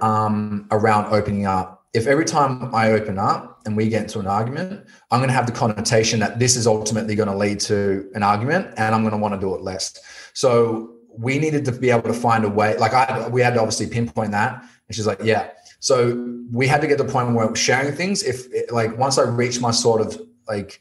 [0.00, 4.26] um, around opening up if every time i open up and we get into an
[4.26, 8.10] argument i'm going to have the connotation that this is ultimately going to lead to
[8.14, 9.98] an argument and i'm going to want to do it less
[10.34, 12.76] so we needed to be able to find a way.
[12.76, 15.50] Like I, we had to obviously pinpoint that, and she's like, yeah.
[15.80, 18.22] So we had to get to the point where sharing things.
[18.22, 20.80] If like once I reached my sort of like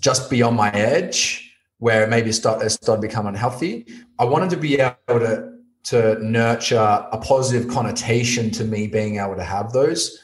[0.00, 3.86] just beyond my edge, where maybe it started, it started becoming unhealthy,
[4.18, 5.53] I wanted to be able to
[5.84, 10.18] to nurture a positive connotation to me being able to have those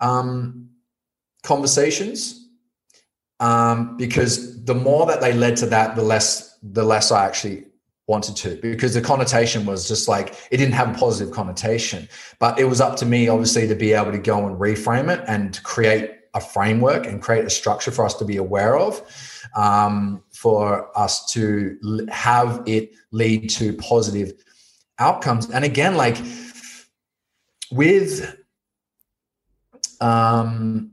[0.00, 0.68] um,
[1.42, 2.48] conversations.
[3.38, 7.66] Um, because the more that they led to that, the less the less I actually
[8.06, 12.56] wanted to because the connotation was just like it didn't have a positive connotation but
[12.56, 15.60] it was up to me obviously to be able to go and reframe it and
[15.64, 19.02] create a framework and create a structure for us to be aware of
[19.56, 24.32] um, for us to have it lead to positive
[24.98, 26.16] outcomes and again like
[27.70, 28.36] with
[30.00, 30.90] um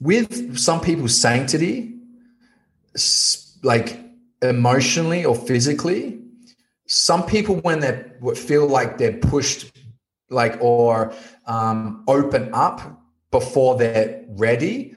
[0.00, 1.94] with some people's sanctity
[3.62, 3.98] like
[4.42, 6.20] emotionally or physically.
[6.86, 9.72] Some people, when they feel like they're pushed,
[10.30, 11.12] like or
[11.46, 14.96] um, open up before they're ready,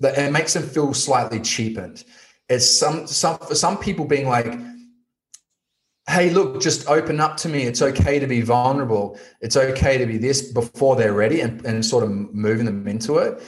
[0.00, 2.04] it makes them feel slightly cheapened.
[2.48, 4.52] It's some some for some people being like,
[6.10, 7.62] hey, look, just open up to me.
[7.62, 9.18] It's okay to be vulnerable.
[9.40, 13.18] It's okay to be this before they're ready and, and sort of moving them into
[13.18, 13.40] it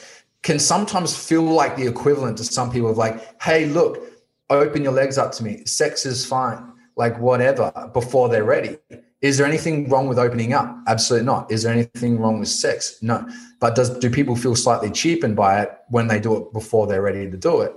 [0.42, 4.02] can sometimes feel like the equivalent to some people of like, hey, look,
[4.50, 5.64] open your legs up to me.
[5.64, 8.76] Sex is fine, like whatever, before they're ready.
[9.20, 10.76] Is there anything wrong with opening up?
[10.88, 11.50] Absolutely not.
[11.50, 12.98] Is there anything wrong with sex?
[13.02, 13.24] No.
[13.60, 17.02] But does do people feel slightly cheapened by it when they do it before they're
[17.02, 17.72] ready to do it?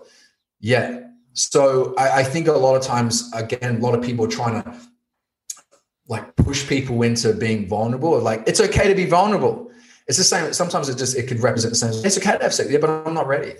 [0.60, 1.02] Yeah.
[1.36, 4.64] So I, I think a lot of times, again, a lot of people are trying
[4.64, 4.76] to
[6.08, 8.18] like push people into being vulnerable.
[8.20, 9.70] Like it's okay to be vulnerable.
[10.08, 10.54] It's the same.
[10.54, 12.06] Sometimes it just it could represent the same.
[12.06, 13.56] It's okay to have sex, yeah, but I'm not ready.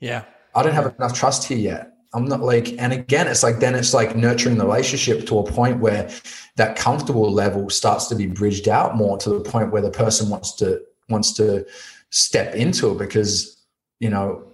[0.00, 0.24] Yeah.
[0.54, 1.92] I don't have enough trust here yet.
[2.12, 5.44] I'm not like, and again, it's like then it's like nurturing the relationship to a
[5.44, 6.10] point where
[6.56, 10.28] that comfortable level starts to be bridged out more to the point where the person
[10.28, 11.66] wants to wants to
[12.10, 13.64] step into it because
[14.00, 14.49] you know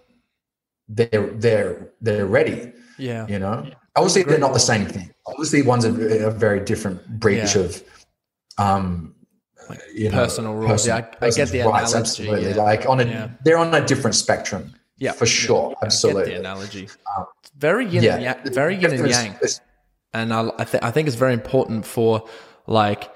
[0.88, 2.72] they're they're they're ready.
[2.98, 3.68] Yeah, you know.
[3.96, 5.10] Obviously, they're not the same thing.
[5.26, 7.62] Obviously, one's a, a very different breach yeah.
[7.62, 7.82] of
[8.58, 9.14] um
[9.68, 10.70] like you know, personal rules.
[10.70, 11.96] Person, yeah, I, I, get the rights, analogy.
[11.96, 12.62] Absolutely, yeah.
[12.62, 13.30] like on a yeah.
[13.44, 14.74] they're on a different spectrum.
[14.98, 16.32] Yeah, for sure, yeah, absolutely.
[16.32, 16.88] the analogy.
[17.16, 17.26] Um,
[17.56, 18.14] very yin, yeah.
[18.14, 19.36] and yang, very yin and yang,
[20.14, 22.26] and I, I, th- I think it's very important for
[22.66, 23.10] like.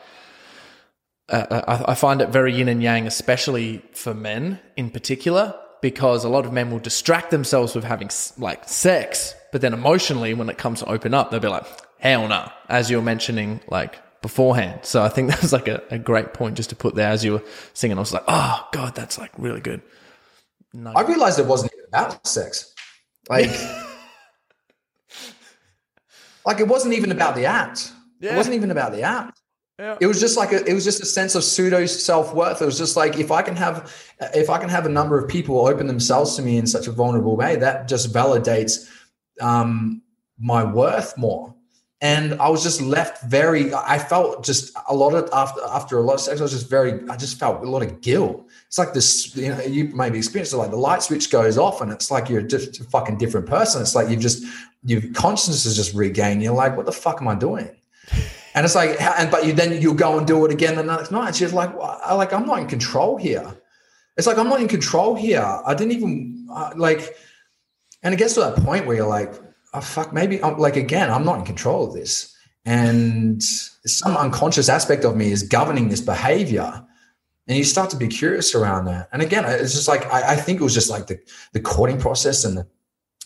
[1.29, 6.25] Uh, I, I find it very yin and yang, especially for men in particular, because
[6.25, 10.49] a lot of men will distract themselves with having like sex, but then emotionally, when
[10.49, 11.67] it comes to open up, they'll be like,
[11.99, 14.81] "Hell no!" Nah, as you were mentioning, like beforehand.
[14.83, 17.25] So I think that was like a, a great point just to put there as
[17.25, 17.43] you were
[17.75, 17.97] singing.
[17.97, 19.83] I was like, "Oh God, that's like really good."
[20.73, 20.93] No.
[20.95, 22.73] I realized it wasn't even about sex.
[23.29, 23.51] Like,
[26.47, 27.93] like it wasn't even about the act.
[28.21, 28.35] Yeah.
[28.35, 29.40] It wasn't even about the act.
[29.81, 29.97] Yeah.
[30.01, 32.61] It was just like a, it was just a sense of pseudo self worth.
[32.61, 33.93] It was just like if I can have
[34.35, 36.93] if I can have a number of people open themselves to me in such a
[36.93, 38.91] vulnerable way, that just validates
[39.41, 40.03] um,
[40.39, 41.55] my worth more
[42.03, 43.75] and I was just left very.
[43.75, 46.41] I felt just a lot of after after a lot of sex.
[46.41, 47.07] I was just very.
[47.11, 48.47] I just felt a lot of guilt.
[48.67, 49.37] It's like this.
[49.37, 50.57] You know, you maybe experienced it.
[50.57, 53.83] Like the light switch goes off, and it's like you're just a fucking different person.
[53.83, 54.45] It's like you've just
[54.83, 56.43] your consciousness is just regained.
[56.43, 57.71] You're like, what the fuck am I doing?
[58.55, 61.11] And it's like, and but you then you'll go and do it again the next
[61.11, 61.37] night.
[61.37, 63.57] She's like, well, like I'm not in control here.
[64.17, 65.43] It's like I'm not in control here.
[65.43, 67.17] I didn't even uh, like.
[68.03, 69.35] And it gets to that point where you're like,
[69.75, 72.35] oh fuck, maybe I'm like again, I'm not in control of this,
[72.65, 76.85] and some unconscious aspect of me is governing this behavior.
[77.47, 79.09] And you start to be curious around that.
[79.13, 81.21] And again, it's just like I, I think it was just like the
[81.53, 82.67] the courting process and the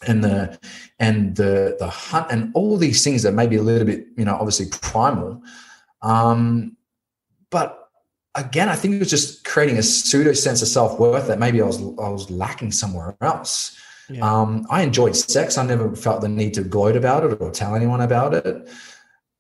[0.07, 0.59] and the
[0.99, 4.25] and the the hunt and all these things that may be a little bit you
[4.25, 5.43] know obviously primal
[6.03, 6.77] um
[7.51, 7.91] but
[8.35, 11.65] again i think it was just creating a pseudo sense of self-worth that maybe i
[11.65, 13.79] was i was lacking somewhere else.
[14.11, 14.21] Yeah.
[14.21, 15.57] um i enjoyed sex.
[15.57, 18.69] I never felt the need to gloat about it or tell anyone about it.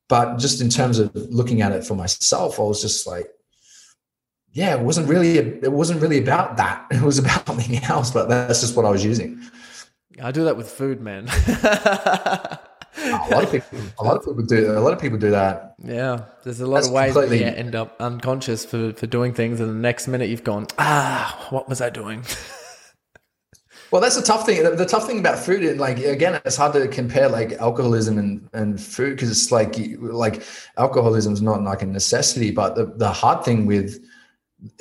[0.09, 3.29] But just in terms of looking at it for myself i was just like
[4.53, 6.87] yeah it wasn't really it wasn't really about that.
[6.91, 9.43] It was about something else but that's just what i was using
[10.23, 11.29] I do that with food, man.
[11.29, 12.59] a
[13.31, 14.79] lot of people, a lot of people do.
[14.79, 15.75] A lot of people do that.
[15.83, 17.41] Yeah, there's a lot That's of ways completely...
[17.41, 21.47] you end up unconscious for for doing things, and the next minute you've gone, ah,
[21.51, 22.25] what was I doing?
[23.95, 24.61] Well, that's the tough thing.
[24.65, 28.19] The, the tough thing about food, and like again, it's hard to compare like alcoholism
[28.19, 30.43] and, and food because it's like like
[30.79, 34.05] alcoholism is not like a necessity, but the, the hard thing with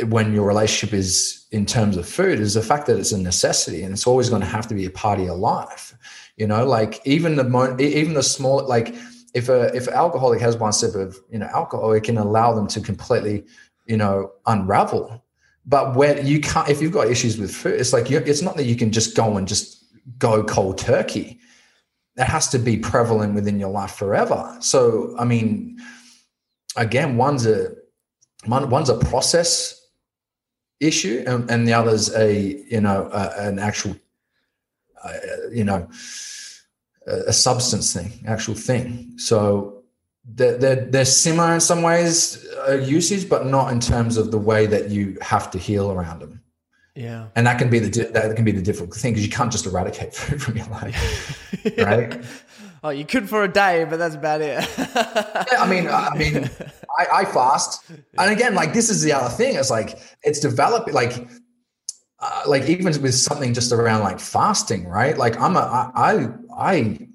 [0.07, 3.83] when your relationship is in terms of food is the fact that it's a necessity
[3.83, 5.95] and it's always going to have to be a part of your life
[6.37, 6.65] you know?
[6.65, 8.95] Like even the mo- even the small like
[9.33, 12.53] if a if an alcoholic has one sip of you know alcohol it can allow
[12.53, 13.45] them to completely
[13.85, 15.23] you know unravel.
[15.65, 18.65] But when you can't if you've got issues with food it's like it's not that
[18.65, 19.85] you can just go and just
[20.17, 21.39] go cold turkey.
[22.15, 24.57] It has to be prevalent within your life forever.
[24.59, 25.79] So i mean
[26.75, 27.75] again one's a
[28.45, 29.83] one, one's a process
[30.79, 33.95] issue and, and the other's a you know uh, an actual
[35.03, 35.13] uh,
[35.51, 35.87] you know
[37.07, 39.81] a substance thing actual thing so
[40.25, 44.37] they're, they're, they're similar in some ways uh, usage but not in terms of the
[44.37, 46.41] way that you have to heal around them
[46.95, 49.51] yeah and that can be the that can be the difficult thing because you can't
[49.51, 51.83] just eradicate food from your life yeah.
[51.97, 52.23] right
[52.85, 54.59] Oh, you could for a day, but that's about it.
[54.77, 56.49] yeah, I mean, I mean,
[56.97, 57.83] I, I, fast,
[58.17, 59.55] and again, like this is the other thing.
[59.55, 61.27] It's like it's developing, like,
[62.19, 65.17] uh, like even with something just around like fasting, right?
[65.17, 67.07] Like I'm a, I, I,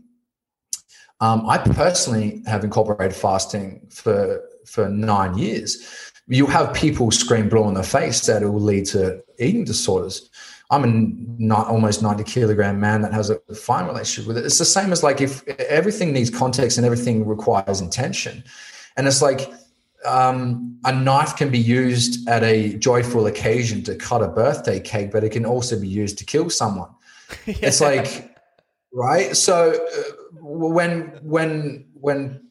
[1.20, 6.12] um, I personally have incorporated fasting for for nine years.
[6.26, 10.29] You have people scream blue in the face that it will lead to eating disorders.
[10.70, 14.45] I'm a not almost 90 kilogram man that has a fine relationship with it.
[14.45, 18.45] It's the same as like if everything needs context and everything requires intention.
[18.97, 19.51] And it's like
[20.05, 25.11] um, a knife can be used at a joyful occasion to cut a birthday cake,
[25.11, 26.91] but it can also be used to kill someone.
[27.47, 27.55] yeah.
[27.63, 28.37] It's like,
[28.93, 29.37] right?
[29.37, 30.03] So uh,
[30.41, 32.49] when, when, when,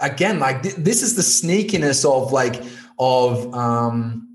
[0.00, 2.62] again, like th- this is the sneakiness of like,
[2.98, 4.28] of, um,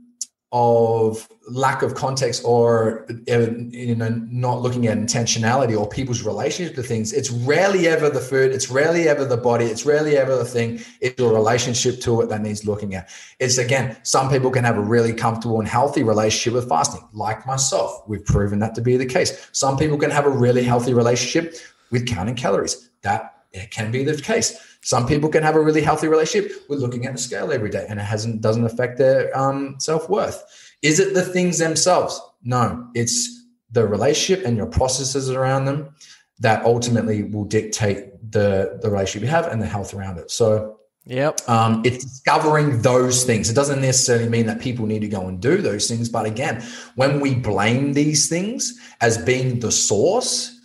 [0.51, 3.39] of lack of context or uh,
[3.69, 7.11] you know not looking at intentionality or people's relationship to things.
[7.11, 8.51] It's rarely ever the food.
[8.51, 9.65] It's rarely ever the body.
[9.65, 10.79] It's rarely ever the thing.
[11.01, 13.09] It's your relationship to it that needs looking at.
[13.39, 17.45] It's again some people can have a really comfortable and healthy relationship with fasting like
[17.45, 18.03] myself.
[18.07, 19.49] We've proven that to be the case.
[19.51, 21.55] Some people can have a really healthy relationship
[21.91, 22.89] with counting calories.
[23.01, 24.77] That it can be the case.
[24.81, 27.85] Some people can have a really healthy relationship with looking at the scale every day,
[27.87, 30.62] and it hasn't doesn't affect their um, self worth.
[30.83, 32.21] Is it the things themselves?
[32.43, 35.95] No, it's the relationship and your processes around them
[36.39, 40.29] that ultimately will dictate the the relationship you have and the health around it.
[40.29, 41.41] So Yep.
[41.49, 43.49] Um, it's discovering those things.
[43.49, 46.07] It doesn't necessarily mean that people need to go and do those things.
[46.07, 46.63] But again,
[46.95, 50.61] when we blame these things as being the source,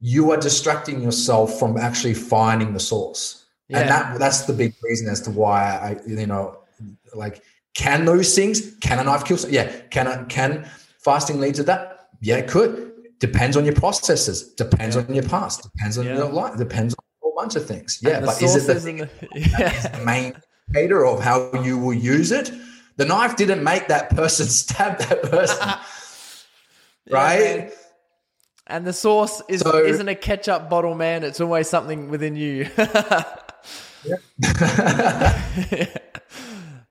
[0.00, 3.46] you are distracting yourself from actually finding the source.
[3.68, 3.80] Yeah.
[3.80, 6.58] And that that's the big reason as to why I, you know,
[7.14, 7.42] like,
[7.74, 9.38] can those things, can a knife kill?
[9.48, 9.70] Yeah.
[9.90, 10.68] Can I, can
[10.98, 12.08] fasting lead to that?
[12.20, 12.92] Yeah, it could.
[13.18, 14.54] Depends on your processes.
[14.54, 15.02] Depends yeah.
[15.02, 15.62] on your past.
[15.62, 16.16] Depends on yeah.
[16.16, 16.56] your life.
[16.56, 17.98] Depends on a whole bunch of things.
[18.02, 19.88] Yeah, but is it the, thing, the, yeah.
[19.88, 20.34] the main
[20.68, 22.50] indicator of how you will use it?
[22.96, 25.68] The knife didn't make that person stab that person,
[27.10, 27.72] right?
[28.66, 31.24] And the source is so, isn't a ketchup bottle, man.
[31.24, 32.68] It's always something within you.
[34.04, 34.16] Yeah.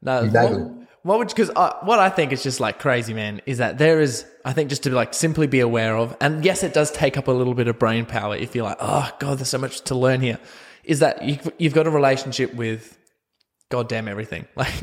[0.02, 0.62] No, exactly.
[0.62, 4.02] What, what would because what I think is just like crazy, man, is that there
[4.02, 7.18] is I think just to like simply be aware of, and yes, it does take
[7.18, 9.82] up a little bit of brain power if you're like, oh god, there's so much
[9.82, 10.40] to learn here.
[10.84, 12.98] Is that you've, you've got a relationship with
[13.70, 14.46] goddamn everything.
[14.56, 14.74] Like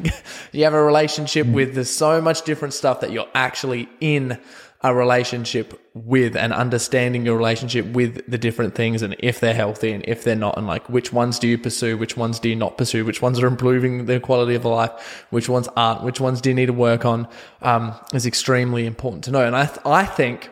[0.53, 1.53] you have a relationship mm.
[1.53, 4.39] with there's so much different stuff that you're actually in
[4.83, 9.91] a relationship with and understanding your relationship with the different things and if they're healthy
[9.93, 12.57] and if they're not and like which ones do you pursue which ones do you
[12.57, 16.41] not pursue which ones are improving the quality of life which ones aren't which ones
[16.41, 17.27] do you need to work on
[17.63, 19.47] um, is extremely important to know.
[19.47, 20.51] And i th- i think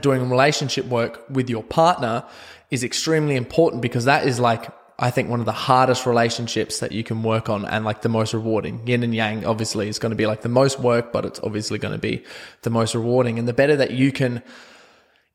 [0.00, 2.24] doing relationship work with your partner
[2.70, 4.70] is extremely important because that is like
[5.00, 8.08] I think one of the hardest relationships that you can work on and like the
[8.08, 8.84] most rewarding.
[8.84, 11.78] Yin and yang obviously is going to be like the most work, but it's obviously
[11.78, 12.24] going to be
[12.62, 13.38] the most rewarding.
[13.38, 14.42] And the better that you can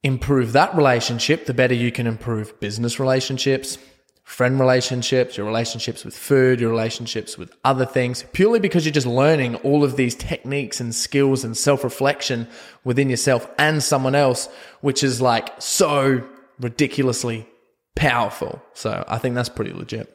[0.03, 3.77] improve that relationship, the better you can improve business relationships,
[4.23, 9.07] friend relationships, your relationships with food, your relationships with other things, purely because you're just
[9.07, 12.49] learning all of these techniques and skills and self reflection
[12.83, 14.49] within yourself and someone else,
[14.81, 16.21] which is like so
[16.59, 17.47] ridiculously
[17.95, 18.61] powerful.
[18.73, 20.13] So I think that's pretty legit.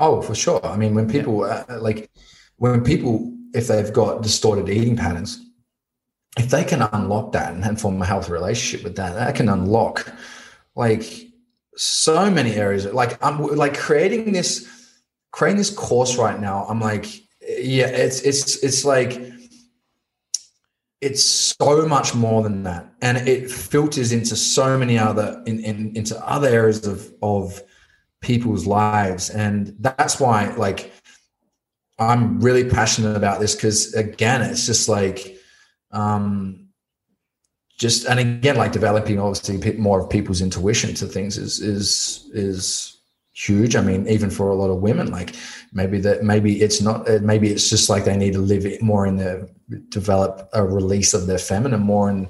[0.00, 0.64] Oh, for sure.
[0.64, 1.64] I mean, when people yeah.
[1.68, 2.10] uh, like
[2.56, 5.40] when people if they've got distorted eating patterns,
[6.36, 10.12] if they can unlock that and form a healthy relationship with that, that can unlock
[10.74, 11.28] like
[11.76, 12.86] so many areas.
[12.86, 14.68] Like I'm like creating this
[15.30, 16.66] creating this course right now.
[16.68, 17.06] I'm like,
[17.40, 19.20] yeah, it's it's it's like
[21.00, 22.92] it's so much more than that.
[23.02, 27.62] And it filters into so many other in, in, into other areas of of
[28.20, 29.30] people's lives.
[29.30, 30.92] And that's why like
[31.98, 35.36] i'm really passionate about this because again it's just like
[35.92, 36.68] um
[37.78, 42.93] just and again like developing obviously more of people's intuition to things is is is
[43.34, 43.76] huge.
[43.76, 45.34] I mean, even for a lot of women, like
[45.72, 48.80] maybe that maybe it's not uh, maybe it's just like they need to live it
[48.80, 49.48] more in the
[49.88, 52.28] develop a release of their feminine more and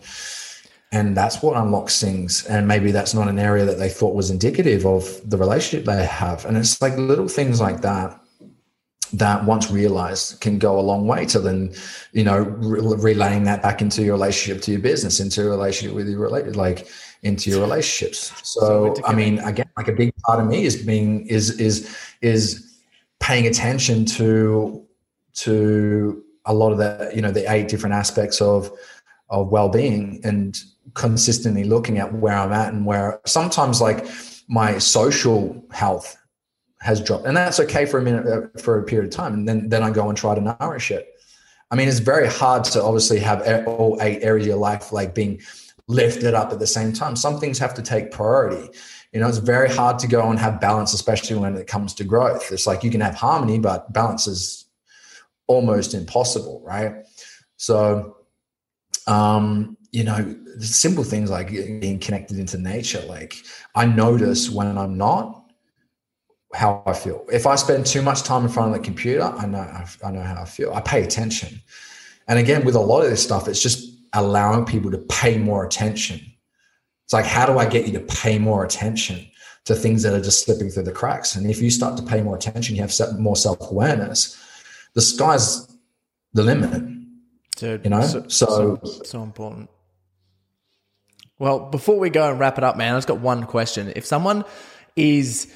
[0.92, 4.30] and that's what unlocks things and maybe that's not an area that they thought was
[4.30, 8.18] indicative of the relationship they have and it's like little things like that
[9.12, 11.74] that once realized can go a long way to then
[12.12, 15.94] you know re- relaying that back into your relationship to your business into a relationship
[15.94, 16.86] with your related like
[17.25, 18.33] into your relationships.
[18.43, 22.79] So, I mean, again, like a big part of me is being is is is
[23.18, 24.87] paying attention to
[25.35, 28.70] to a lot of the you know the eight different aspects of
[29.31, 30.61] of well-being and
[30.93, 34.07] consistently looking at where I'm at and where sometimes like
[34.49, 36.16] my social health
[36.83, 39.49] has dropped and that's okay for a minute uh, for a period of time and
[39.49, 41.09] then then I go and try to nourish it.
[41.70, 45.14] I mean, it's very hard to obviously have all eight areas of your life like
[45.14, 45.41] being
[45.87, 47.16] lift it up at the same time.
[47.16, 48.70] Some things have to take priority.
[49.12, 52.05] You know, it's very hard to go and have balance, especially when it comes to
[52.05, 52.51] growth.
[52.51, 54.66] It's like you can have harmony, but balance is
[55.47, 57.05] almost impossible, right?
[57.57, 58.16] So,
[59.07, 63.03] um, you know, simple things like being connected into nature.
[63.07, 63.37] Like
[63.74, 65.45] I notice when I'm not
[66.55, 67.24] how I feel.
[67.32, 69.59] If I spend too much time in front of the computer, I know
[70.05, 70.72] I know how I feel.
[70.72, 71.61] I pay attention.
[72.26, 75.64] And again, with a lot of this stuff, it's just allowing people to pay more
[75.64, 76.20] attention.
[77.04, 79.26] It's like, how do I get you to pay more attention
[79.64, 81.34] to things that are just slipping through the cracks?
[81.36, 84.40] And if you start to pay more attention, you have more self awareness,
[84.94, 85.68] the sky's
[86.32, 86.82] the limit.
[87.56, 89.70] Dude, you know, so, so, so important.
[91.38, 93.92] Well, before we go and wrap it up, man, I've just got one question.
[93.94, 94.44] If someone
[94.96, 95.52] is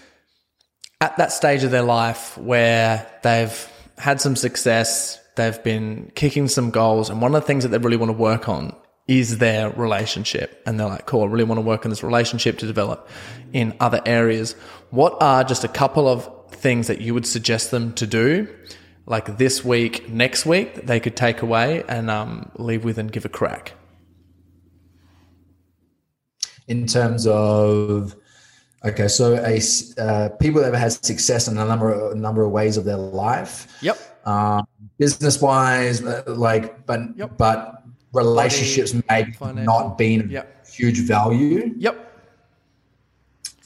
[1.01, 6.71] at that stage of their life where they've had some success, They've been kicking some
[6.71, 7.11] goals.
[7.11, 8.75] And one of the things that they really want to work on
[9.07, 10.61] is their relationship.
[10.67, 13.09] And they're like, cool, I really want to work on this relationship to develop
[13.53, 14.55] in other areas.
[14.91, 18.49] What are just a couple of things that you would suggest them to do,
[19.07, 23.13] like this week, next week, that they could take away and um, leave with and
[23.13, 23.75] give a crack?
[26.67, 28.17] In terms of,
[28.85, 29.61] okay, so a
[30.03, 32.97] uh, people that have had success in a number of, number of ways of their
[32.97, 33.79] life.
[33.83, 33.99] Yep.
[34.27, 34.67] Um,
[34.99, 37.39] business wise, like, but yep.
[37.39, 37.83] but
[38.13, 40.67] relationships maybe not been yep.
[40.67, 41.75] huge value.
[41.79, 42.05] Yep.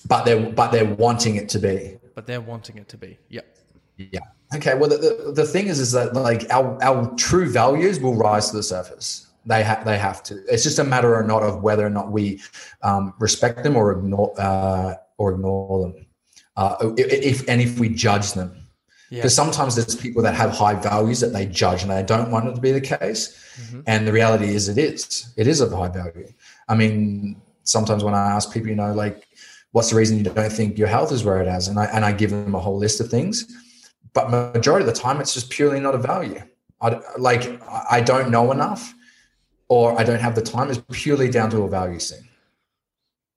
[0.06, 1.98] But they're but they're wanting it to be.
[2.14, 3.18] But they're wanting it to be.
[3.30, 3.56] Yep.
[3.96, 4.20] Yeah.
[4.54, 4.74] Okay.
[4.74, 8.50] Well, the, the, the thing is, is that like our, our true values will rise
[8.50, 9.28] to the surface.
[9.46, 10.44] They have they have to.
[10.48, 12.40] It's just a matter or not of whether or not we
[12.82, 16.06] um, respect them or ignore uh, or ignore them.
[16.56, 18.61] Uh, if and if we judge them
[19.12, 19.44] because yeah.
[19.44, 22.54] sometimes there's people that have high values that they judge and they don't want it
[22.54, 23.38] to be the case.
[23.60, 23.80] Mm-hmm.
[23.86, 25.30] And the reality is it is.
[25.36, 26.32] It is of high value.
[26.66, 29.28] I mean, sometimes when I ask people, you know, like,
[29.72, 31.68] what's the reason you don't think your health is where it is?
[31.68, 33.54] And I and I give them a whole list of things.
[34.14, 36.42] But majority of the time it's just purely not a value.
[36.80, 38.94] I like I don't know enough
[39.68, 42.26] or I don't have the time is purely down to a value thing.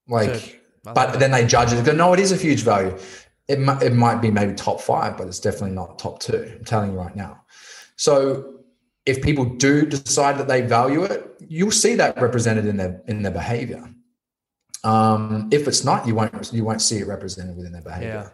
[0.07, 1.84] Like so, but then they judge it.
[1.84, 2.97] Go, no, it is a huge value
[3.48, 6.56] it, might, it might be maybe top five, but it's definitely not top two.
[6.58, 7.42] I'm telling you right now.
[7.96, 8.56] So
[9.06, 13.22] if people do decide that they value it, you'll see that represented in their in
[13.22, 13.88] their behavior.
[14.84, 18.08] Um, if it's not, you won't you won't see it represented within their behavior.
[18.08, 18.30] Yeah.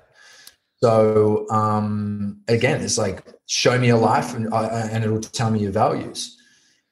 [0.83, 5.59] So um, again, it's like show me your life, and uh, and it'll tell me
[5.59, 6.37] your values.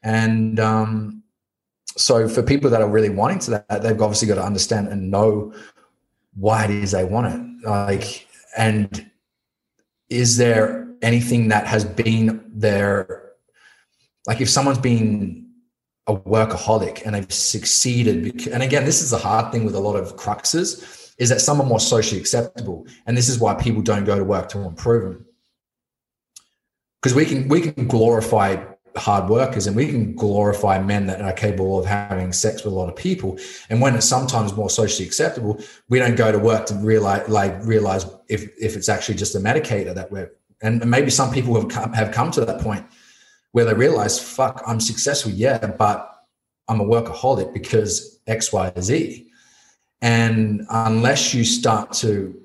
[0.03, 1.23] And um,
[1.97, 5.09] so for people that are really wanting to that, they've obviously got to understand and
[5.09, 5.53] know
[6.35, 7.48] why it is they want it.
[7.63, 8.27] Like,
[8.57, 9.09] and
[10.09, 13.31] is there anything that has been there?
[14.27, 15.49] Like, if someone's been
[16.07, 19.95] a workaholic and they've succeeded, and again, this is the hard thing with a lot
[19.95, 24.05] of cruxes, is that some are more socially acceptable, and this is why people don't
[24.05, 25.25] go to work to improve them.
[27.01, 28.63] Because we can we can glorify
[28.95, 32.75] hard workers and we can glorify men that are capable of having sex with a
[32.75, 33.37] lot of people.
[33.69, 37.55] And when it's sometimes more socially acceptable we don't go to work to realize like
[37.65, 41.69] realize if if it's actually just a medicator that we're and maybe some people have
[41.69, 42.85] come have come to that point
[43.51, 46.25] where they realize fuck i'm successful yeah but
[46.67, 49.25] i'm a workaholic because x y z.
[50.01, 52.39] And unless you start to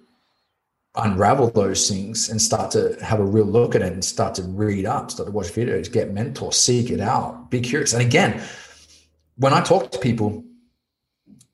[0.96, 4.42] unravel those things and start to have a real look at it and start to
[4.42, 7.92] read up, start to watch videos, get mentors, seek it out, be curious.
[7.92, 8.40] And again,
[9.36, 10.44] when I talk to people,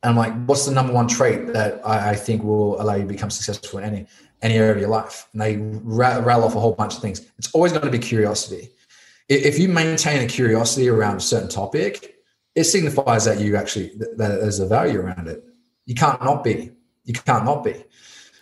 [0.03, 3.09] I'm like, what's the number one trait that I, I think will allow you to
[3.09, 4.07] become successful in any
[4.43, 5.27] any area of your life?
[5.33, 7.21] And they rattle off a whole bunch of things.
[7.39, 8.71] It's always going to be curiosity.
[9.29, 12.17] If you maintain a curiosity around a certain topic,
[12.55, 15.45] it signifies that you actually that there's a value around it.
[15.87, 16.73] You can't not be.
[17.05, 17.85] You can't not be.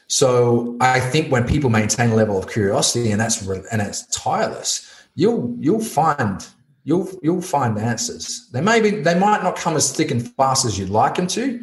[0.09, 4.91] So I think when people maintain a level of curiosity and that's and it's tireless,
[5.15, 6.47] you'll you'll find
[6.85, 8.49] you'll you'll find answers.
[8.53, 11.27] They may be they might not come as thick and fast as you'd like them
[11.29, 11.63] to.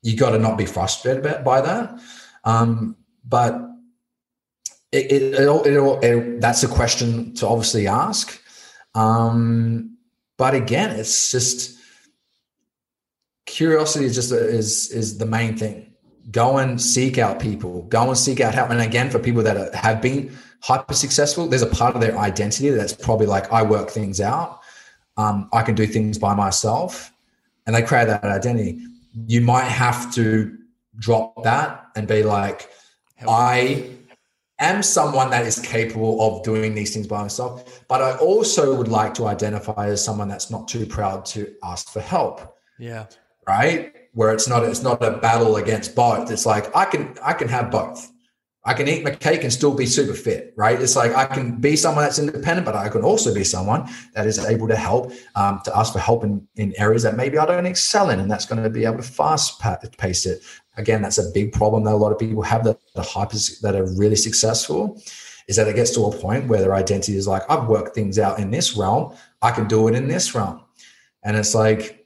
[0.00, 2.00] You got to not be frustrated by that.
[2.44, 3.60] Um, but
[4.90, 8.42] it, it, it, it, that's a question to obviously ask.
[8.94, 9.96] Um,
[10.38, 11.78] but again, it's just
[13.46, 15.91] curiosity is just is is the main thing
[16.30, 18.70] go and seek out people, go and seek out help.
[18.70, 22.16] And again, for people that are, have been hyper successful, there's a part of their
[22.16, 24.60] identity that's probably like, I work things out.
[25.16, 27.12] Um, I can do things by myself.
[27.66, 28.80] And they create that identity.
[29.26, 30.56] You might have to
[30.98, 32.70] drop that and be like,
[33.26, 33.90] I
[34.58, 38.88] am someone that is capable of doing these things by myself, but I also would
[38.88, 42.56] like to identify as someone that's not too proud to ask for help.
[42.78, 43.06] Yeah.
[43.46, 46.30] Right where it's not it's not a battle against both.
[46.30, 48.12] It's like I can I can have both.
[48.64, 50.80] I can eat my cake and still be super fit, right?
[50.80, 54.24] It's like I can be someone that's independent, but I can also be someone that
[54.24, 57.46] is able to help, um, to ask for help in, in areas that maybe I
[57.46, 59.60] don't excel in, and that's going to be able to fast
[59.98, 60.42] pace it.
[60.76, 63.74] Again, that's a big problem that a lot of people have that the hypers that
[63.74, 65.02] are really successful
[65.48, 68.16] is that it gets to a point where their identity is like, I've worked things
[68.16, 69.12] out in this realm,
[69.42, 70.62] I can do it in this realm,
[71.24, 72.01] and it's like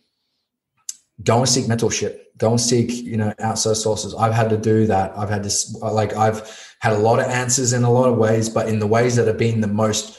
[1.23, 2.19] go and seek mentorship.
[2.39, 4.15] Go and seek you know outside sources.
[4.15, 5.17] I've had to do that.
[5.17, 8.49] I've had to like i've had a lot of answers in a lot of ways
[8.49, 10.19] but in the ways that have been the most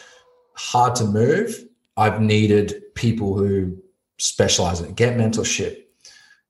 [0.55, 1.63] hard to move
[1.97, 3.77] i've needed people who
[4.17, 4.95] specialize in it.
[4.95, 5.83] Get mentorship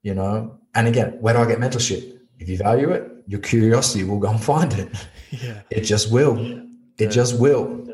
[0.01, 0.57] you know?
[0.75, 2.17] And again where do i get mentorship?
[2.39, 4.89] If you value it your curiosity will go and find it.
[5.29, 5.63] Yeah.
[5.69, 6.37] It just will.
[6.39, 6.63] It
[6.97, 7.09] yeah.
[7.09, 7.85] just will.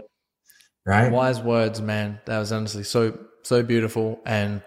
[0.86, 1.12] Right?
[1.12, 2.20] Wise words man.
[2.26, 4.22] That was honestly so so beautiful.
[4.24, 4.62] And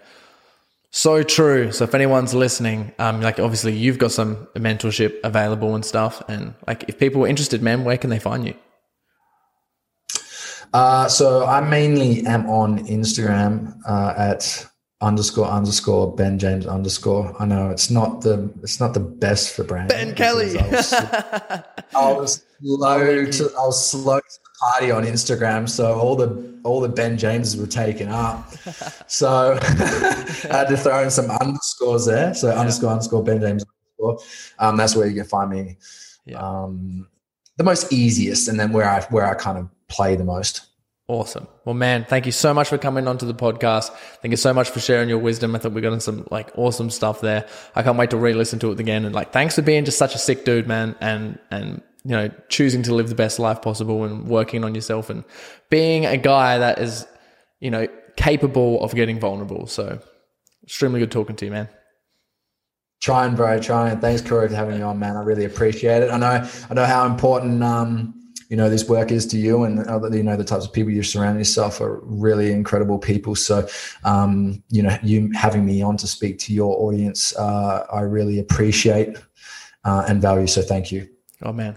[0.96, 1.72] so true.
[1.72, 6.54] So if anyone's listening, um, like obviously you've got some mentorship available and stuff, and
[6.66, 8.54] like if people are interested, man, where can they find you?
[10.72, 14.66] Uh, so I mainly am on Instagram uh, at
[15.02, 17.34] underscore underscore Ben James underscore.
[17.38, 19.90] I know it's not the it's not the best for brand.
[19.90, 20.58] Ben Kelly.
[20.58, 26.16] I was, I was slow to I was slow to party on Instagram, so all
[26.16, 28.52] the all the Ben Jameses were taken up.
[29.06, 32.34] so I had to throw in some underscores there.
[32.34, 32.60] So yeah.
[32.60, 34.26] underscore underscore Ben James underscore.
[34.58, 35.76] Um, that's where you can find me.
[36.24, 36.38] Yeah.
[36.38, 37.08] Um,
[37.56, 40.66] the most easiest, and then where I where I kind of play the most.
[41.08, 41.46] Awesome.
[41.64, 43.90] Well, man, thank you so much for coming onto the podcast.
[44.22, 45.54] Thank you so much for sharing your wisdom.
[45.54, 47.46] I thought we got in some like awesome stuff there.
[47.76, 49.04] I can't wait to re-listen to it again.
[49.04, 50.96] And like, thanks for being just such a sick dude, man.
[51.00, 55.10] And, and, you know, choosing to live the best life possible and working on yourself
[55.10, 55.24] and
[55.70, 57.04] being a guy that is,
[57.58, 59.66] you know, capable of getting vulnerable.
[59.66, 59.98] So
[60.62, 61.68] extremely good talking to you, man.
[63.00, 63.98] Trying, bro, trying.
[63.98, 65.16] Thanks, Corey, for having me on, man.
[65.16, 66.10] I really appreciate it.
[66.10, 68.14] I know, I know how important, um,
[68.48, 69.78] you know this work is to you and
[70.14, 73.66] you know the types of people you surround yourself are really incredible people so
[74.04, 78.38] um, you know you having me on to speak to your audience uh, i really
[78.38, 79.16] appreciate
[79.84, 81.08] uh, and value so thank you
[81.42, 81.76] oh man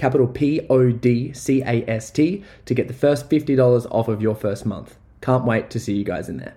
[0.00, 4.22] capital P O D C A S T, to get the first $50 off of
[4.22, 4.96] your first month.
[5.20, 6.54] Can't wait to see you guys in there.